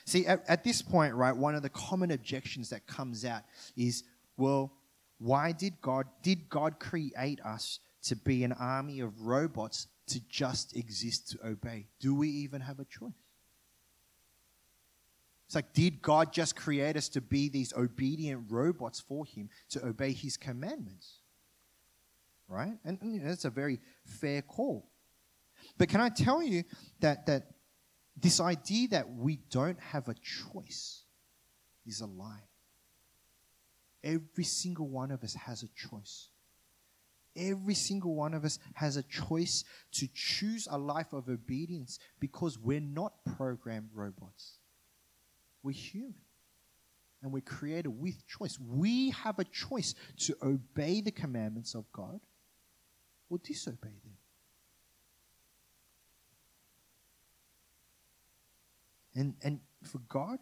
See, 0.07 0.25
at, 0.27 0.45
at 0.49 0.63
this 0.63 0.83
point, 0.83 1.15
right, 1.15 1.37
one 1.37 1.57
of 1.57 1.63
the 1.63 1.69
common 1.69 2.13
objections 2.13 2.71
that 2.71 2.87
comes 2.87 3.25
out 3.25 3.43
is, 3.77 4.05
well, 4.37 4.73
why 5.19 5.53
did 5.53 5.81
God 5.81 6.07
did 6.23 6.49
God 6.49 6.79
create 6.79 7.41
us 7.41 7.81
to 8.05 8.17
be 8.17 8.45
an 8.45 8.53
army 8.53 9.01
of 9.01 9.23
robots 9.23 9.89
to 10.09 10.21
just 10.29 10.77
exist 10.77 11.31
to 11.31 11.47
obey? 11.47 11.87
Do 11.99 12.15
we 12.15 12.29
even 12.29 12.61
have 12.61 12.79
a 12.79 12.85
choice? 12.85 13.11
It's 15.47 15.55
like, 15.55 15.73
did 15.73 16.03
God 16.03 16.33
just 16.33 16.57
create 16.57 16.97
us 16.97 17.09
to 17.11 17.21
be 17.21 17.49
these 17.49 17.73
obedient 17.75 18.47
robots 18.51 19.01
for 19.01 19.25
Him 19.25 19.49
to 19.71 19.85
obey 19.85 20.13
His 20.13 20.37
commandments? 20.37 21.21
Right? 22.49 22.79
And, 22.85 22.99
and 23.01 23.15
you 23.15 23.21
know, 23.21 23.29
that's 23.29 23.45
a 23.45 23.51
very 23.51 23.81
fair 24.05 24.43
call. 24.43 24.89
But 25.79 25.89
can 25.89 26.01
I 26.01 26.11
tell 26.11 26.43
you 26.43 26.65
that, 27.01 27.27
that 27.27 27.56
this 28.17 28.41
idea 28.41 28.89
that 28.89 29.11
we 29.11 29.41
don't 29.51 29.79
have 29.81 30.09
a 30.09 30.15
choice 30.15 31.03
is 31.87 32.01
a 32.01 32.07
lie. 32.07 32.49
Every 34.03 34.45
single 34.45 34.89
one 34.89 35.11
of 35.11 35.23
us 35.23 35.35
has 35.35 35.63
a 35.63 35.69
choice. 35.69 36.29
Every 37.37 37.75
single 37.75 38.15
one 38.15 38.33
of 38.33 38.45
us 38.45 38.59
has 38.75 38.97
a 38.97 39.03
choice 39.03 39.65
to 39.93 40.09
choose 40.15 40.67
a 40.71 40.79
life 40.79 41.13
of 41.13 41.29
obedience 41.29 41.99
because 42.19 42.59
we're 42.59 42.81
not 42.81 43.13
programmed 43.37 43.91
robots. 43.95 44.59
We're 45.63 45.73
human. 45.73 46.15
And 47.23 47.33
we're 47.33 47.41
created 47.41 47.89
with 47.89 48.27
choice. 48.27 48.59
We 48.61 49.11
have 49.11 49.39
a 49.39 49.45
choice 49.45 49.95
to 50.21 50.37
obey 50.43 51.01
the 51.01 51.11
commandments 51.11 51.75
of 51.75 51.91
God 51.93 52.21
or 53.29 53.39
disobey 53.39 53.97
them. 54.05 54.16
And, 59.17 59.35
and 59.43 59.61
for 59.83 59.99
God, 60.09 60.41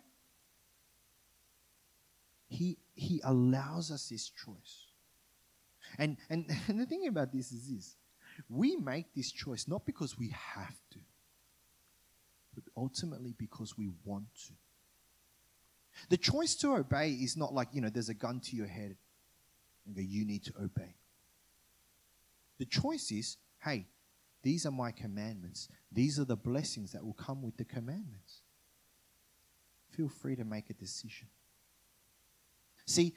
he, 2.48 2.76
he 2.94 3.20
allows 3.24 3.92
us 3.92 4.08
this 4.08 4.28
choice. 4.28 4.88
And, 5.96 6.16
and, 6.28 6.44
and 6.68 6.80
the 6.80 6.86
thing 6.86 7.06
about 7.06 7.32
this 7.32 7.52
is 7.52 7.68
this 7.68 7.96
we 8.50 8.74
make 8.74 9.14
this 9.14 9.30
choice 9.30 9.68
not 9.68 9.86
because 9.86 10.18
we 10.18 10.30
have 10.30 10.74
to, 10.90 10.98
but 12.52 12.64
ultimately 12.76 13.32
because 13.38 13.78
we 13.78 13.90
want 14.04 14.26
to. 14.48 14.52
The 16.08 16.16
choice 16.16 16.56
to 16.56 16.74
obey 16.74 17.10
is 17.10 17.36
not 17.36 17.54
like, 17.54 17.68
you 17.72 17.80
know, 17.80 17.90
there's 17.90 18.08
a 18.08 18.14
gun 18.14 18.40
to 18.40 18.56
your 18.56 18.66
head 18.66 18.96
and 19.86 19.94
go, 19.94 20.02
you 20.02 20.24
need 20.24 20.42
to 20.46 20.52
obey. 20.60 20.96
The 22.58 22.64
choice 22.64 23.12
is, 23.12 23.36
hey, 23.62 23.86
these 24.42 24.66
are 24.66 24.72
my 24.72 24.90
commandments. 24.90 25.68
These 25.92 26.18
are 26.18 26.24
the 26.24 26.34
blessings 26.34 26.90
that 26.90 27.04
will 27.04 27.14
come 27.14 27.40
with 27.40 27.56
the 27.56 27.64
commandments 27.64 28.40
feel 29.96 30.08
free 30.08 30.36
to 30.36 30.44
make 30.44 30.70
a 30.70 30.74
decision. 30.74 31.28
See, 32.86 33.14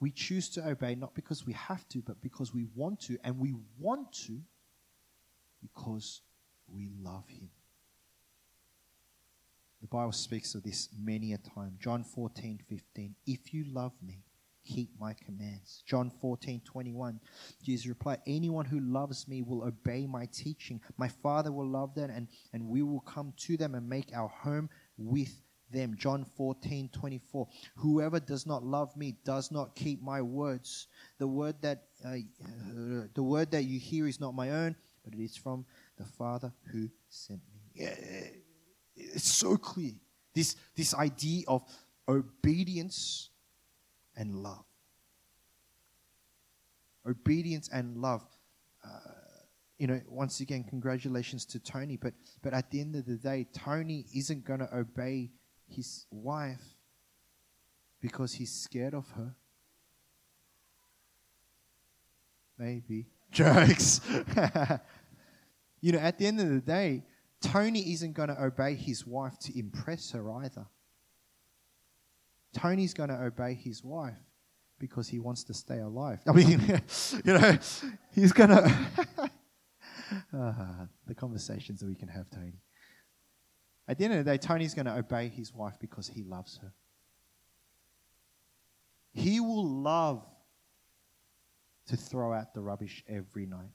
we 0.00 0.10
choose 0.10 0.48
to 0.50 0.66
obey 0.66 0.94
not 0.94 1.14
because 1.14 1.46
we 1.46 1.52
have 1.54 1.88
to, 1.88 2.02
but 2.02 2.20
because 2.20 2.52
we 2.52 2.66
want 2.74 3.00
to, 3.02 3.18
and 3.24 3.38
we 3.38 3.54
want 3.78 4.12
to 4.26 4.40
because 5.62 6.20
we 6.68 6.90
love 7.02 7.24
Him. 7.28 7.50
The 9.80 9.88
Bible 9.88 10.12
speaks 10.12 10.54
of 10.54 10.62
this 10.62 10.88
many 10.98 11.32
a 11.34 11.38
time. 11.38 11.76
John 11.78 12.04
14, 12.04 12.60
15. 12.68 13.14
If 13.26 13.52
you 13.52 13.64
love 13.70 13.92
me, 14.02 14.24
keep 14.64 14.88
my 14.98 15.14
commands. 15.14 15.82
John 15.86 16.10
14, 16.20 16.62
21. 16.64 17.20
Jesus 17.62 17.86
replied, 17.86 18.20
Anyone 18.26 18.64
who 18.64 18.80
loves 18.80 19.28
me 19.28 19.42
will 19.42 19.62
obey 19.62 20.06
my 20.06 20.26
teaching. 20.32 20.80
My 20.96 21.08
Father 21.08 21.52
will 21.52 21.68
love 21.68 21.94
them, 21.94 22.10
and, 22.10 22.28
and 22.52 22.66
we 22.68 22.82
will 22.82 23.00
come 23.00 23.34
to 23.38 23.56
them 23.56 23.74
and 23.74 23.88
make 23.88 24.10
our 24.14 24.28
home 24.28 24.70
with 24.96 25.43
them. 25.74 25.96
John 25.98 26.24
14, 26.24 26.88
24. 26.92 27.48
Whoever 27.76 28.20
does 28.20 28.46
not 28.46 28.64
love 28.64 28.96
me 28.96 29.16
does 29.24 29.50
not 29.50 29.74
keep 29.74 30.02
my 30.02 30.22
words. 30.22 30.86
The 31.18 31.26
word 31.26 31.56
that 31.62 31.84
uh, 32.04 32.08
uh, 32.08 33.06
the 33.14 33.22
word 33.22 33.50
that 33.50 33.64
you 33.64 33.78
hear 33.78 34.06
is 34.06 34.20
not 34.20 34.34
my 34.34 34.50
own, 34.50 34.76
but 35.04 35.14
it 35.14 35.22
is 35.22 35.36
from 35.36 35.66
the 35.98 36.04
Father 36.04 36.52
who 36.72 36.88
sent 37.08 37.40
me. 37.52 37.60
Yeah, 37.74 37.94
it's 38.96 39.30
so 39.30 39.56
clear. 39.56 39.92
This, 40.34 40.56
this 40.74 40.94
idea 40.94 41.44
of 41.46 41.62
obedience 42.08 43.30
and 44.16 44.34
love. 44.36 44.64
Obedience 47.06 47.68
and 47.72 47.98
love. 47.98 48.24
Uh, 48.84 48.98
you 49.78 49.86
know, 49.86 50.00
once 50.08 50.40
again, 50.40 50.64
congratulations 50.64 51.44
to 51.44 51.58
Tony. 51.58 51.96
But 51.96 52.14
but 52.42 52.54
at 52.54 52.70
the 52.70 52.80
end 52.80 52.96
of 52.96 53.06
the 53.06 53.16
day, 53.16 53.46
Tony 53.52 54.06
isn't 54.14 54.44
going 54.44 54.60
to 54.60 54.74
obey 54.74 55.30
his 55.74 56.06
wife 56.10 56.62
because 58.00 58.34
he's 58.34 58.52
scared 58.52 58.94
of 58.94 59.08
her. 59.12 59.34
Maybe 62.58 63.06
jokes. 63.30 64.00
you 65.80 65.92
know, 65.92 65.98
at 65.98 66.18
the 66.18 66.26
end 66.26 66.40
of 66.40 66.48
the 66.48 66.60
day, 66.60 67.02
Tony 67.40 67.92
isn't 67.92 68.12
going 68.12 68.28
to 68.28 68.42
obey 68.42 68.74
his 68.74 69.06
wife 69.06 69.38
to 69.40 69.58
impress 69.58 70.12
her 70.12 70.30
either. 70.32 70.66
Tony's 72.54 72.94
going 72.94 73.08
to 73.08 73.20
obey 73.20 73.54
his 73.54 73.82
wife 73.82 74.16
because 74.78 75.08
he 75.08 75.18
wants 75.18 75.44
to 75.44 75.54
stay 75.54 75.78
alive. 75.80 76.20
I 76.26 76.32
mean, 76.32 76.60
you 77.24 77.32
know, 77.32 77.58
he's 78.14 78.32
going 78.32 78.50
to. 78.50 78.76
uh, 80.36 80.52
the 81.06 81.14
conversations 81.14 81.80
that 81.80 81.86
we 81.86 81.94
can 81.94 82.08
have, 82.08 82.30
Tony. 82.30 82.60
At 83.86 83.98
the 83.98 84.04
end 84.04 84.14
of 84.14 84.24
the 84.24 84.30
day, 84.30 84.38
Tony's 84.38 84.74
going 84.74 84.86
to 84.86 84.96
obey 84.96 85.28
his 85.28 85.52
wife 85.52 85.74
because 85.78 86.08
he 86.08 86.22
loves 86.22 86.58
her. 86.62 86.72
He 89.12 89.40
will 89.40 89.66
love 89.66 90.24
to 91.86 91.96
throw 91.96 92.32
out 92.32 92.54
the 92.54 92.62
rubbish 92.62 93.04
every 93.06 93.46
night, 93.46 93.72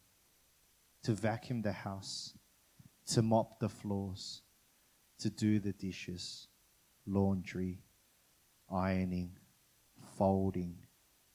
to 1.03 1.13
vacuum 1.13 1.61
the 1.61 1.71
house, 1.71 2.33
to 3.07 3.21
mop 3.21 3.59
the 3.59 3.69
floors, 3.69 4.41
to 5.19 5.29
do 5.29 5.59
the 5.59 5.73
dishes, 5.73 6.47
laundry, 7.05 7.79
ironing, 8.71 9.37
folding, 10.17 10.75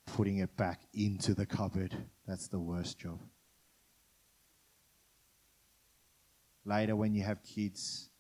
putting 0.05 0.39
it 0.39 0.57
back 0.57 0.83
into 0.93 1.33
the 1.33 1.47
cupboard. 1.47 1.97
That's 2.27 2.49
the 2.49 2.59
worst 2.59 2.99
job. 2.99 3.21
Later, 6.65 6.97
when 6.97 7.15
you 7.15 7.23
have 7.23 7.43
kids, 7.45 8.11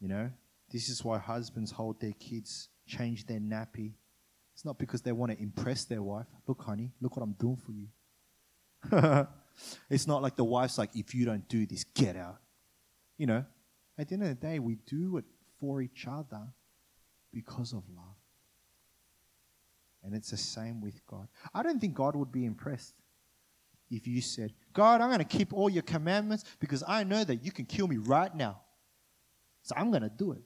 you 0.00 0.08
know, 0.08 0.30
this 0.70 0.88
is 0.88 1.04
why 1.04 1.18
husbands 1.18 1.70
hold 1.70 2.00
their 2.00 2.12
kids, 2.12 2.68
change 2.86 3.26
their 3.26 3.40
nappy. 3.40 3.94
It's 4.54 4.64
not 4.64 4.78
because 4.78 5.02
they 5.02 5.12
want 5.12 5.32
to 5.32 5.40
impress 5.40 5.84
their 5.84 6.02
wife. 6.02 6.26
Look, 6.46 6.62
honey, 6.62 6.92
look 7.00 7.16
what 7.16 7.22
I'm 7.22 7.32
doing 7.32 7.56
for 7.56 7.72
you. 7.72 9.26
it's 9.90 10.06
not 10.06 10.22
like 10.22 10.36
the 10.36 10.44
wife's 10.44 10.78
like, 10.78 10.90
if 10.94 11.14
you 11.14 11.24
don't 11.24 11.48
do 11.48 11.66
this, 11.66 11.84
get 11.84 12.16
out. 12.16 12.38
You 13.16 13.26
know, 13.26 13.44
at 13.96 14.08
the 14.08 14.14
end 14.14 14.22
of 14.22 14.28
the 14.28 14.34
day, 14.34 14.58
we 14.58 14.76
do 14.86 15.16
it 15.16 15.24
for 15.58 15.80
each 15.80 16.06
other 16.08 16.42
because 17.32 17.72
of 17.72 17.82
love. 17.96 18.14
And 20.04 20.14
it's 20.14 20.30
the 20.30 20.36
same 20.36 20.80
with 20.80 21.04
God. 21.06 21.28
I 21.52 21.62
don't 21.62 21.80
think 21.80 21.94
God 21.94 22.14
would 22.14 22.30
be 22.30 22.44
impressed 22.44 22.94
if 23.90 24.06
you 24.06 24.20
said, 24.20 24.52
God, 24.72 25.00
I'm 25.00 25.08
going 25.08 25.18
to 25.18 25.24
keep 25.24 25.52
all 25.52 25.68
your 25.68 25.82
commandments 25.82 26.44
because 26.60 26.84
I 26.86 27.04
know 27.04 27.24
that 27.24 27.44
you 27.44 27.50
can 27.50 27.64
kill 27.64 27.88
me 27.88 27.96
right 27.96 28.34
now. 28.34 28.60
So 29.68 29.74
I'm 29.76 29.90
going 29.90 30.02
to 30.02 30.08
do 30.08 30.32
it. 30.32 30.42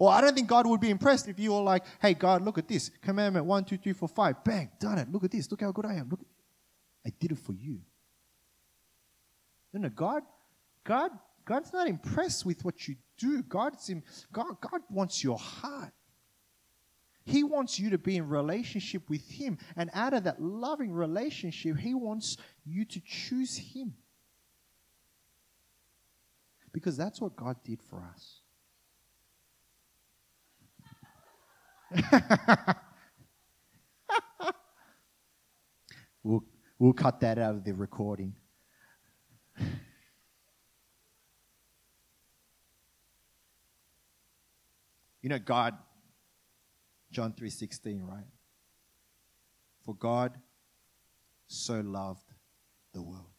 Or 0.00 0.10
I 0.10 0.20
don't 0.20 0.34
think 0.34 0.48
God 0.48 0.66
would 0.66 0.80
be 0.80 0.90
impressed 0.90 1.28
if 1.28 1.38
you 1.38 1.52
were 1.52 1.62
like, 1.62 1.84
hey, 2.02 2.12
God, 2.12 2.42
look 2.42 2.58
at 2.58 2.66
this. 2.66 2.90
Commandment 3.02 3.46
one, 3.46 3.64
two, 3.64 3.76
three, 3.78 3.92
four, 3.92 4.08
five. 4.08 4.42
Bang, 4.42 4.68
done 4.80 4.98
it. 4.98 5.12
Look 5.12 5.22
at 5.22 5.30
this. 5.30 5.48
Look 5.48 5.60
how 5.60 5.70
good 5.70 5.86
I 5.86 5.94
am. 5.94 6.08
Look, 6.08 6.20
I 7.06 7.12
did 7.20 7.30
it 7.30 7.38
for 7.38 7.52
you. 7.52 7.78
No, 9.72 9.82
no, 9.82 9.88
God, 9.90 10.24
God, 10.82 11.12
God's 11.44 11.72
not 11.72 11.86
impressed 11.86 12.44
with 12.44 12.64
what 12.64 12.88
you 12.88 12.96
do. 13.16 13.44
God's 13.44 13.88
in, 13.88 14.02
God, 14.32 14.56
God 14.60 14.80
wants 14.90 15.22
your 15.22 15.38
heart. 15.38 15.92
He 17.24 17.44
wants 17.44 17.78
you 17.78 17.90
to 17.90 17.98
be 17.98 18.16
in 18.16 18.28
relationship 18.28 19.08
with 19.08 19.30
Him. 19.30 19.58
And 19.76 19.88
out 19.94 20.14
of 20.14 20.24
that 20.24 20.42
loving 20.42 20.92
relationship, 20.92 21.76
He 21.76 21.94
wants 21.94 22.38
you 22.64 22.84
to 22.86 23.00
choose 23.04 23.56
Him. 23.56 23.94
Because 26.76 26.94
that's 26.94 27.22
what 27.22 27.34
God 27.36 27.56
did 27.64 27.82
for 27.82 28.04
us. 28.04 28.42
we'll, 36.22 36.44
we'll 36.78 36.92
cut 36.92 37.20
that 37.20 37.38
out 37.38 37.54
of 37.54 37.64
the 37.64 37.72
recording. 37.72 38.34
You 45.22 45.30
know, 45.30 45.38
God 45.38 45.78
John 47.10 47.32
3:16, 47.32 48.06
right? 48.06 48.26
For 49.80 49.94
God 49.94 50.36
so 51.46 51.80
loved 51.80 52.34
the 52.92 53.00
world. 53.00 53.35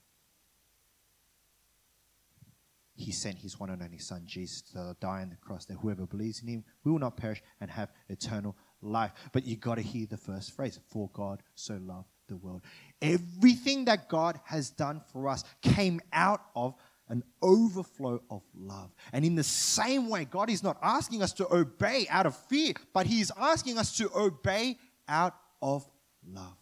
He 2.97 3.11
sent 3.11 3.37
his 3.37 3.59
one 3.59 3.69
and 3.69 3.81
only 3.81 3.99
son 3.99 4.23
Jesus 4.25 4.63
to 4.73 4.95
die 4.99 5.21
on 5.21 5.29
the 5.29 5.35
cross 5.35 5.65
that 5.65 5.75
whoever 5.75 6.07
believes 6.07 6.41
in 6.41 6.47
him 6.47 6.63
will 6.83 6.97
not 6.97 7.15
perish 7.15 7.43
and 7.61 7.69
have 7.69 7.91
eternal 8.09 8.55
life. 8.81 9.11
But 9.31 9.45
you 9.45 9.55
got 9.55 9.75
to 9.75 9.83
hear 9.83 10.07
the 10.07 10.17
first 10.17 10.55
phrase, 10.55 10.79
for 10.89 11.07
God 11.13 11.43
so 11.53 11.79
loved 11.79 12.07
the 12.27 12.37
world. 12.37 12.61
Everything 13.01 13.85
that 13.85 14.09
God 14.09 14.39
has 14.45 14.71
done 14.71 15.01
for 15.13 15.29
us 15.29 15.43
came 15.61 16.01
out 16.11 16.41
of 16.55 16.73
an 17.09 17.23
overflow 17.43 18.19
of 18.31 18.41
love. 18.55 18.91
And 19.13 19.23
in 19.23 19.35
the 19.35 19.43
same 19.43 20.09
way, 20.09 20.25
God 20.25 20.49
is 20.49 20.63
not 20.63 20.77
asking 20.81 21.21
us 21.21 21.33
to 21.33 21.53
obey 21.53 22.07
out 22.09 22.25
of 22.25 22.35
fear, 22.35 22.73
but 22.93 23.05
He 23.05 23.21
is 23.21 23.31
asking 23.37 23.77
us 23.77 23.95
to 23.97 24.09
obey 24.17 24.77
out 25.07 25.35
of 25.61 25.87
love. 26.27 26.57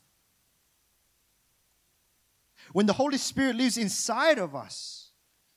When 2.74 2.88
the 2.88 2.94
Holy 2.94 3.18
Spirit 3.18 3.56
lives 3.56 3.78
inside 3.78 4.38
of 4.38 4.54
us, 4.54 5.05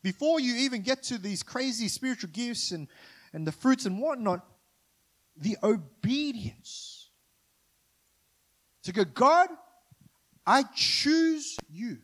before 0.03 0.41
you 0.41 0.55
even 0.57 0.83
get 0.83 1.03
to 1.05 1.19
these 1.19 1.43
crazy 1.43 1.89
spiritual 1.89 2.31
gifts 2.33 2.71
and, 2.71 2.89
and 3.33 3.47
the 3.47 3.53
fruits 3.53 3.87
and 3.87 4.01
whatnot, 4.01 4.45
the 5.37 5.57
obedience 5.63 7.11
to 8.83 8.93
go, 8.93 9.05
God, 9.05 9.49
I 10.47 10.65
choose 10.75 11.57
you. 11.69 11.99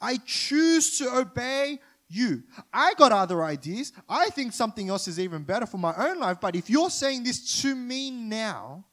I 0.00 0.18
choose 0.24 0.98
to 0.98 1.16
obey 1.16 1.78
you. 2.08 2.42
I 2.72 2.94
got 2.94 3.12
other 3.12 3.44
ideas. 3.44 3.92
I 4.08 4.30
think 4.30 4.52
something 4.52 4.88
else 4.88 5.08
is 5.08 5.20
even 5.20 5.44
better 5.44 5.66
for 5.66 5.78
my 5.78 5.94
own 5.96 6.18
life. 6.18 6.38
But 6.40 6.56
if 6.56 6.68
you're 6.68 6.90
saying 6.90 7.22
this 7.22 7.62
to 7.62 7.74
me 7.74 8.10
now, 8.10 8.84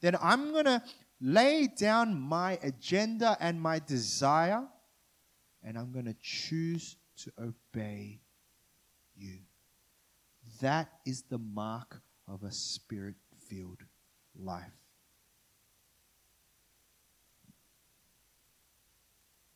then 0.00 0.16
I'm 0.20 0.52
going 0.52 0.64
to 0.64 0.82
lay 1.20 1.66
down 1.66 2.18
my 2.18 2.58
agenda 2.62 3.36
and 3.40 3.60
my 3.60 3.78
desire, 3.78 4.64
and 5.66 5.76
I'm 5.76 5.90
going 5.90 6.04
to 6.04 6.14
choose 6.22 6.96
to 7.24 7.32
obey 7.40 8.20
you. 9.16 9.38
That 10.60 10.88
is 11.04 11.22
the 11.22 11.38
mark 11.38 12.00
of 12.28 12.44
a 12.44 12.52
spirit 12.52 13.16
filled 13.50 13.82
life. 14.38 14.70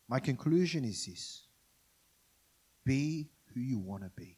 My 0.08 0.18
conclusion 0.18 0.84
is 0.84 1.06
this 1.06 1.42
be 2.84 3.28
who 3.54 3.60
you 3.60 3.78
want 3.78 4.02
to 4.02 4.10
be. 4.16 4.36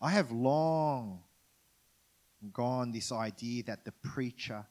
I 0.00 0.10
have 0.10 0.30
long 0.30 1.22
gone 2.52 2.92
this 2.92 3.10
idea 3.10 3.64
that 3.64 3.84
the 3.84 3.90
preacher 3.90 4.64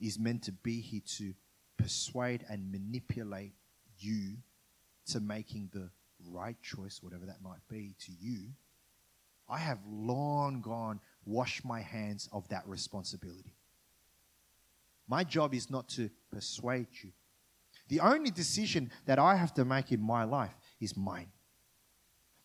is 0.00 0.20
meant 0.20 0.44
to 0.44 0.52
be 0.52 0.80
here 0.80 1.02
to 1.04 1.34
persuade 1.80 2.44
and 2.48 2.70
manipulate 2.70 3.54
you 3.98 4.36
to 5.06 5.20
making 5.20 5.70
the 5.72 5.90
right 6.28 6.56
choice, 6.62 7.02
whatever 7.02 7.26
that 7.26 7.42
might 7.42 7.66
be 7.68 7.94
to 8.00 8.12
you. 8.20 8.48
I 9.48 9.58
have 9.58 9.78
long 9.86 10.60
gone, 10.60 11.00
wash 11.24 11.62
my 11.64 11.80
hands 11.80 12.28
of 12.32 12.48
that 12.48 12.66
responsibility. 12.66 13.54
My 15.08 15.24
job 15.24 15.54
is 15.54 15.70
not 15.70 15.88
to 15.90 16.10
persuade 16.30 16.86
you, 17.02 17.10
the 17.90 18.00
only 18.00 18.30
decision 18.30 18.90
that 19.06 19.18
I 19.18 19.34
have 19.34 19.52
to 19.54 19.64
make 19.64 19.90
in 19.90 20.00
my 20.00 20.22
life 20.22 20.54
is 20.80 20.96
mine. 20.96 21.26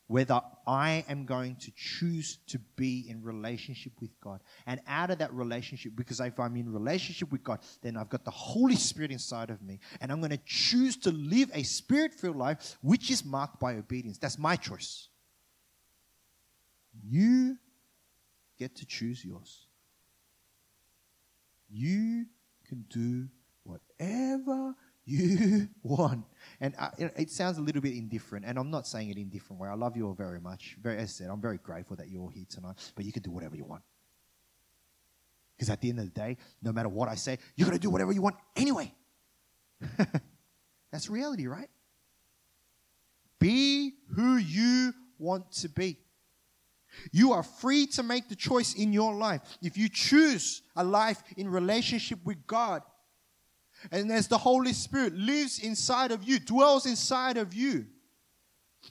Whether 0.07 0.39
I 0.67 1.03
am 1.09 1.25
going 1.25 1.55
to 1.57 1.71
choose 1.75 2.37
to 2.47 2.59
be 2.75 3.05
in 3.09 3.23
relationship 3.23 3.93
with 3.99 4.11
God. 4.21 4.41
And 4.67 4.79
out 4.87 5.09
of 5.09 5.17
that 5.17 5.33
relationship, 5.33 5.93
because 5.95 6.19
if 6.19 6.39
I'm 6.39 6.55
in 6.55 6.71
relationship 6.71 7.31
with 7.31 7.43
God, 7.43 7.59
then 7.81 7.97
I've 7.97 8.09
got 8.09 8.23
the 8.23 8.31
Holy 8.31 8.75
Spirit 8.75 9.11
inside 9.11 9.49
of 9.49 9.61
me. 9.61 9.79
And 10.01 10.11
I'm 10.11 10.19
going 10.19 10.31
to 10.31 10.41
choose 10.45 10.95
to 10.97 11.11
live 11.11 11.49
a 11.53 11.63
spirit 11.63 12.13
filled 12.13 12.35
life, 12.35 12.77
which 12.81 13.09
is 13.09 13.25
marked 13.25 13.59
by 13.59 13.75
obedience. 13.75 14.17
That's 14.17 14.37
my 14.37 14.55
choice. 14.55 15.09
You 17.03 17.57
get 18.57 18.75
to 18.77 18.85
choose 18.85 19.25
yours. 19.25 19.65
You 21.69 22.25
can 22.67 22.85
do 22.89 23.27
whatever 23.63 24.75
you 25.05 25.67
want. 25.83 26.25
And 26.59 26.73
uh, 26.77 26.89
it 26.97 27.29
sounds 27.29 27.57
a 27.57 27.61
little 27.61 27.81
bit 27.81 27.93
indifferent, 27.93 28.45
and 28.45 28.57
I'm 28.57 28.71
not 28.71 28.87
saying 28.87 29.09
it 29.09 29.17
in 29.17 29.29
different 29.29 29.61
way. 29.61 29.69
I 29.69 29.75
love 29.75 29.95
you 29.95 30.07
all 30.07 30.13
very 30.13 30.39
much. 30.39 30.77
Very, 30.81 30.97
as 30.97 31.03
I 31.03 31.05
said, 31.05 31.29
I'm 31.29 31.41
very 31.41 31.57
grateful 31.57 31.95
that 31.97 32.09
you're 32.09 32.21
all 32.21 32.29
here 32.29 32.45
tonight, 32.49 32.75
but 32.95 33.05
you 33.05 33.11
can 33.11 33.21
do 33.21 33.31
whatever 33.31 33.55
you 33.55 33.65
want. 33.65 33.83
Because 35.55 35.69
at 35.69 35.81
the 35.81 35.89
end 35.89 35.99
of 35.99 36.05
the 36.05 36.11
day, 36.11 36.37
no 36.61 36.71
matter 36.71 36.89
what 36.89 37.07
I 37.07 37.15
say, 37.15 37.37
you're 37.55 37.67
going 37.67 37.77
to 37.77 37.81
do 37.81 37.89
whatever 37.89 38.11
you 38.11 38.21
want 38.21 38.35
anyway. 38.55 38.93
That's 40.91 41.09
reality, 41.09 41.47
right? 41.47 41.69
Be 43.39 43.93
who 44.15 44.37
you 44.37 44.93
want 45.17 45.51
to 45.53 45.69
be. 45.69 45.97
You 47.11 47.33
are 47.33 47.43
free 47.43 47.87
to 47.87 48.03
make 48.03 48.29
the 48.29 48.35
choice 48.35 48.73
in 48.73 48.93
your 48.93 49.13
life. 49.13 49.41
If 49.61 49.77
you 49.77 49.89
choose 49.89 50.61
a 50.75 50.83
life 50.83 51.21
in 51.37 51.49
relationship 51.49 52.19
with 52.23 52.47
God, 52.47 52.81
and 53.91 54.11
as 54.11 54.27
the 54.27 54.37
Holy 54.37 54.73
Spirit 54.73 55.15
lives 55.15 55.59
inside 55.59 56.11
of 56.11 56.23
you, 56.23 56.39
dwells 56.39 56.85
inside 56.85 57.37
of 57.37 57.53
you, 57.53 57.85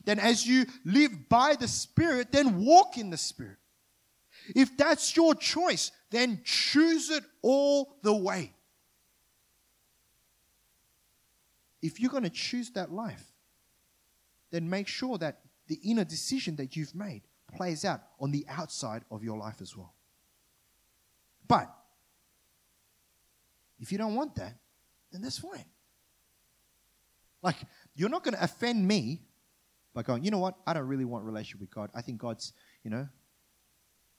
then 0.04 0.18
as 0.18 0.46
you 0.46 0.66
live 0.84 1.28
by 1.28 1.54
the 1.54 1.68
Spirit, 1.68 2.32
then 2.32 2.64
walk 2.64 2.98
in 2.98 3.10
the 3.10 3.16
Spirit. 3.16 3.58
If 4.54 4.76
that's 4.76 5.16
your 5.16 5.34
choice, 5.34 5.90
then 6.10 6.40
choose 6.44 7.10
it 7.10 7.24
all 7.42 7.96
the 8.02 8.14
way. 8.14 8.52
If 11.80 12.00
you're 12.00 12.10
going 12.10 12.24
to 12.24 12.30
choose 12.30 12.70
that 12.70 12.90
life, 12.90 13.24
then 14.50 14.68
make 14.68 14.88
sure 14.88 15.18
that 15.18 15.40
the 15.66 15.78
inner 15.84 16.04
decision 16.04 16.56
that 16.56 16.76
you've 16.76 16.94
made 16.94 17.22
plays 17.54 17.84
out 17.84 18.02
on 18.20 18.30
the 18.30 18.44
outside 18.48 19.04
of 19.10 19.22
your 19.22 19.38
life 19.38 19.60
as 19.60 19.76
well. 19.76 19.94
But 21.46 21.74
if 23.78 23.92
you 23.92 23.98
don't 23.98 24.14
want 24.14 24.34
that, 24.36 24.56
then 25.14 25.22
that's 25.22 25.38
fine. 25.38 25.64
Like, 27.42 27.56
you're 27.94 28.08
not 28.08 28.24
going 28.24 28.34
to 28.34 28.42
offend 28.42 28.86
me 28.86 29.20
by 29.94 30.02
going, 30.02 30.24
you 30.24 30.30
know 30.30 30.38
what? 30.38 30.56
I 30.66 30.72
don't 30.72 30.88
really 30.88 31.04
want 31.04 31.24
relationship 31.24 31.60
with 31.60 31.70
God. 31.70 31.90
I 31.94 32.02
think 32.02 32.18
God's, 32.18 32.52
you 32.82 32.90
know, 32.90 33.06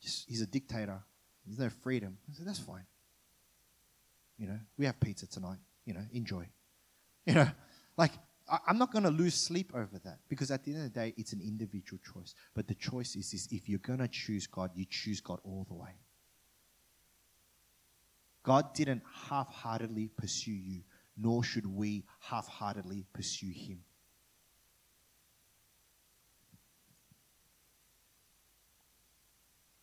just, 0.02 0.30
he's 0.30 0.42
a 0.42 0.48
dictator. 0.48 1.04
There's 1.46 1.60
no 1.60 1.70
freedom. 1.70 2.18
I 2.30 2.34
said, 2.34 2.48
that's 2.48 2.60
fine. 2.60 2.86
You 4.38 4.48
know, 4.48 4.60
we 4.78 4.86
have 4.86 5.00
pizza 5.00 5.28
tonight. 5.28 5.58
You 5.86 5.94
know, 5.96 6.06
enjoy. 6.14 6.48
You 7.26 7.34
know, 7.34 7.48
like, 7.98 8.12
I, 8.50 8.60
I'm 8.68 8.78
not 8.78 8.92
going 8.92 9.04
to 9.04 9.10
lose 9.10 9.36
sleep 9.36 9.72
over 9.74 10.00
that 10.04 10.20
because 10.30 10.52
at 10.52 10.64
the 10.64 10.72
end 10.74 10.86
of 10.86 10.94
the 10.94 11.00
day, 11.00 11.14
it's 11.18 11.34
an 11.34 11.42
individual 11.42 12.00
choice. 12.14 12.36
But 12.54 12.68
the 12.68 12.76
choice 12.76 13.16
is 13.16 13.32
this 13.32 13.48
if 13.52 13.68
you're 13.68 13.80
going 13.80 14.00
to 14.00 14.08
choose 14.08 14.48
God, 14.48 14.72
you 14.76 14.86
choose 14.88 15.20
God 15.20 15.40
all 15.44 15.66
the 15.68 15.76
way. 15.76 15.92
God 18.46 18.76
didn't 18.76 19.02
half 19.28 19.52
heartedly 19.52 20.08
pursue 20.16 20.52
you, 20.52 20.82
nor 21.18 21.44
should 21.44 21.66
we 21.66 22.06
half 22.20 22.48
heartedly 22.48 23.04
pursue 23.12 23.52
Him. 23.52 23.80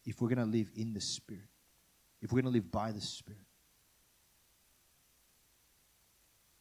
If 0.05 0.20
we're 0.20 0.29
going 0.29 0.46
to 0.46 0.59
live 0.59 0.68
in 0.77 0.94
the 0.94 1.01
Spirit, 1.01 1.48
if 2.20 2.31
we're 2.31 2.40
going 2.40 2.53
to 2.53 2.57
live 2.57 2.70
by 2.70 2.92
the 2.92 3.01
Spirit, 3.01 3.40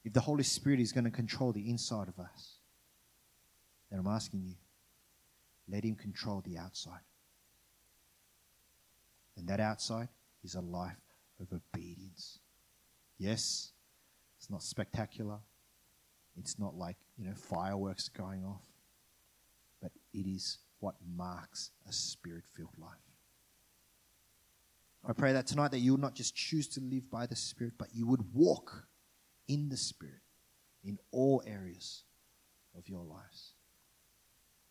if 0.03 0.11
the 0.11 0.21
Holy 0.21 0.43
Spirit 0.43 0.79
is 0.79 0.91
going 0.91 1.03
to 1.03 1.11
control 1.11 1.51
the 1.51 1.69
inside 1.69 2.07
of 2.07 2.17
us, 2.19 2.57
then 3.91 3.99
I'm 3.99 4.07
asking 4.07 4.41
you, 4.41 4.55
let 5.69 5.83
Him 5.83 5.93
control 5.93 6.41
the 6.43 6.57
outside. 6.57 7.01
And 9.37 9.47
that 9.49 9.59
outside 9.59 10.07
is 10.43 10.55
a 10.55 10.61
life 10.61 10.97
of 11.41 11.47
obedience. 11.51 12.39
Yes, 13.17 13.71
it's 14.37 14.49
not 14.49 14.63
spectacular. 14.63 15.39
It's 16.37 16.57
not 16.57 16.75
like, 16.75 16.97
you 17.17 17.25
know, 17.25 17.35
fireworks 17.35 18.07
going 18.09 18.45
off. 18.45 18.65
But 19.81 19.91
it 20.13 20.27
is 20.27 20.59
what 20.79 20.95
marks 21.15 21.71
a 21.87 21.91
spirit 21.91 22.45
filled 22.55 22.77
life. 22.77 23.11
I 25.07 25.13
pray 25.13 25.33
that 25.33 25.47
tonight 25.47 25.71
that 25.71 25.79
you 25.79 25.93
would 25.93 26.01
not 26.01 26.13
just 26.13 26.35
choose 26.35 26.67
to 26.69 26.79
live 26.79 27.09
by 27.09 27.25
the 27.25 27.35
Spirit, 27.35 27.73
but 27.77 27.89
you 27.93 28.05
would 28.05 28.33
walk 28.33 28.85
in 29.47 29.69
the 29.69 29.77
Spirit 29.77 30.21
in 30.83 30.99
all 31.11 31.41
areas 31.47 32.03
of 32.77 32.87
your 32.87 33.03
lives. 33.03 33.53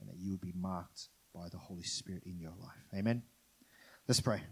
And 0.00 0.08
that 0.08 0.18
you 0.18 0.30
would 0.30 0.40
be 0.40 0.54
marked 0.56 1.08
by 1.34 1.48
the 1.50 1.58
Holy 1.58 1.82
Spirit 1.82 2.22
in 2.24 2.38
your 2.38 2.54
life. 2.60 2.86
Amen. 2.94 3.22
Let's 4.06 4.20
pray. 4.20 4.42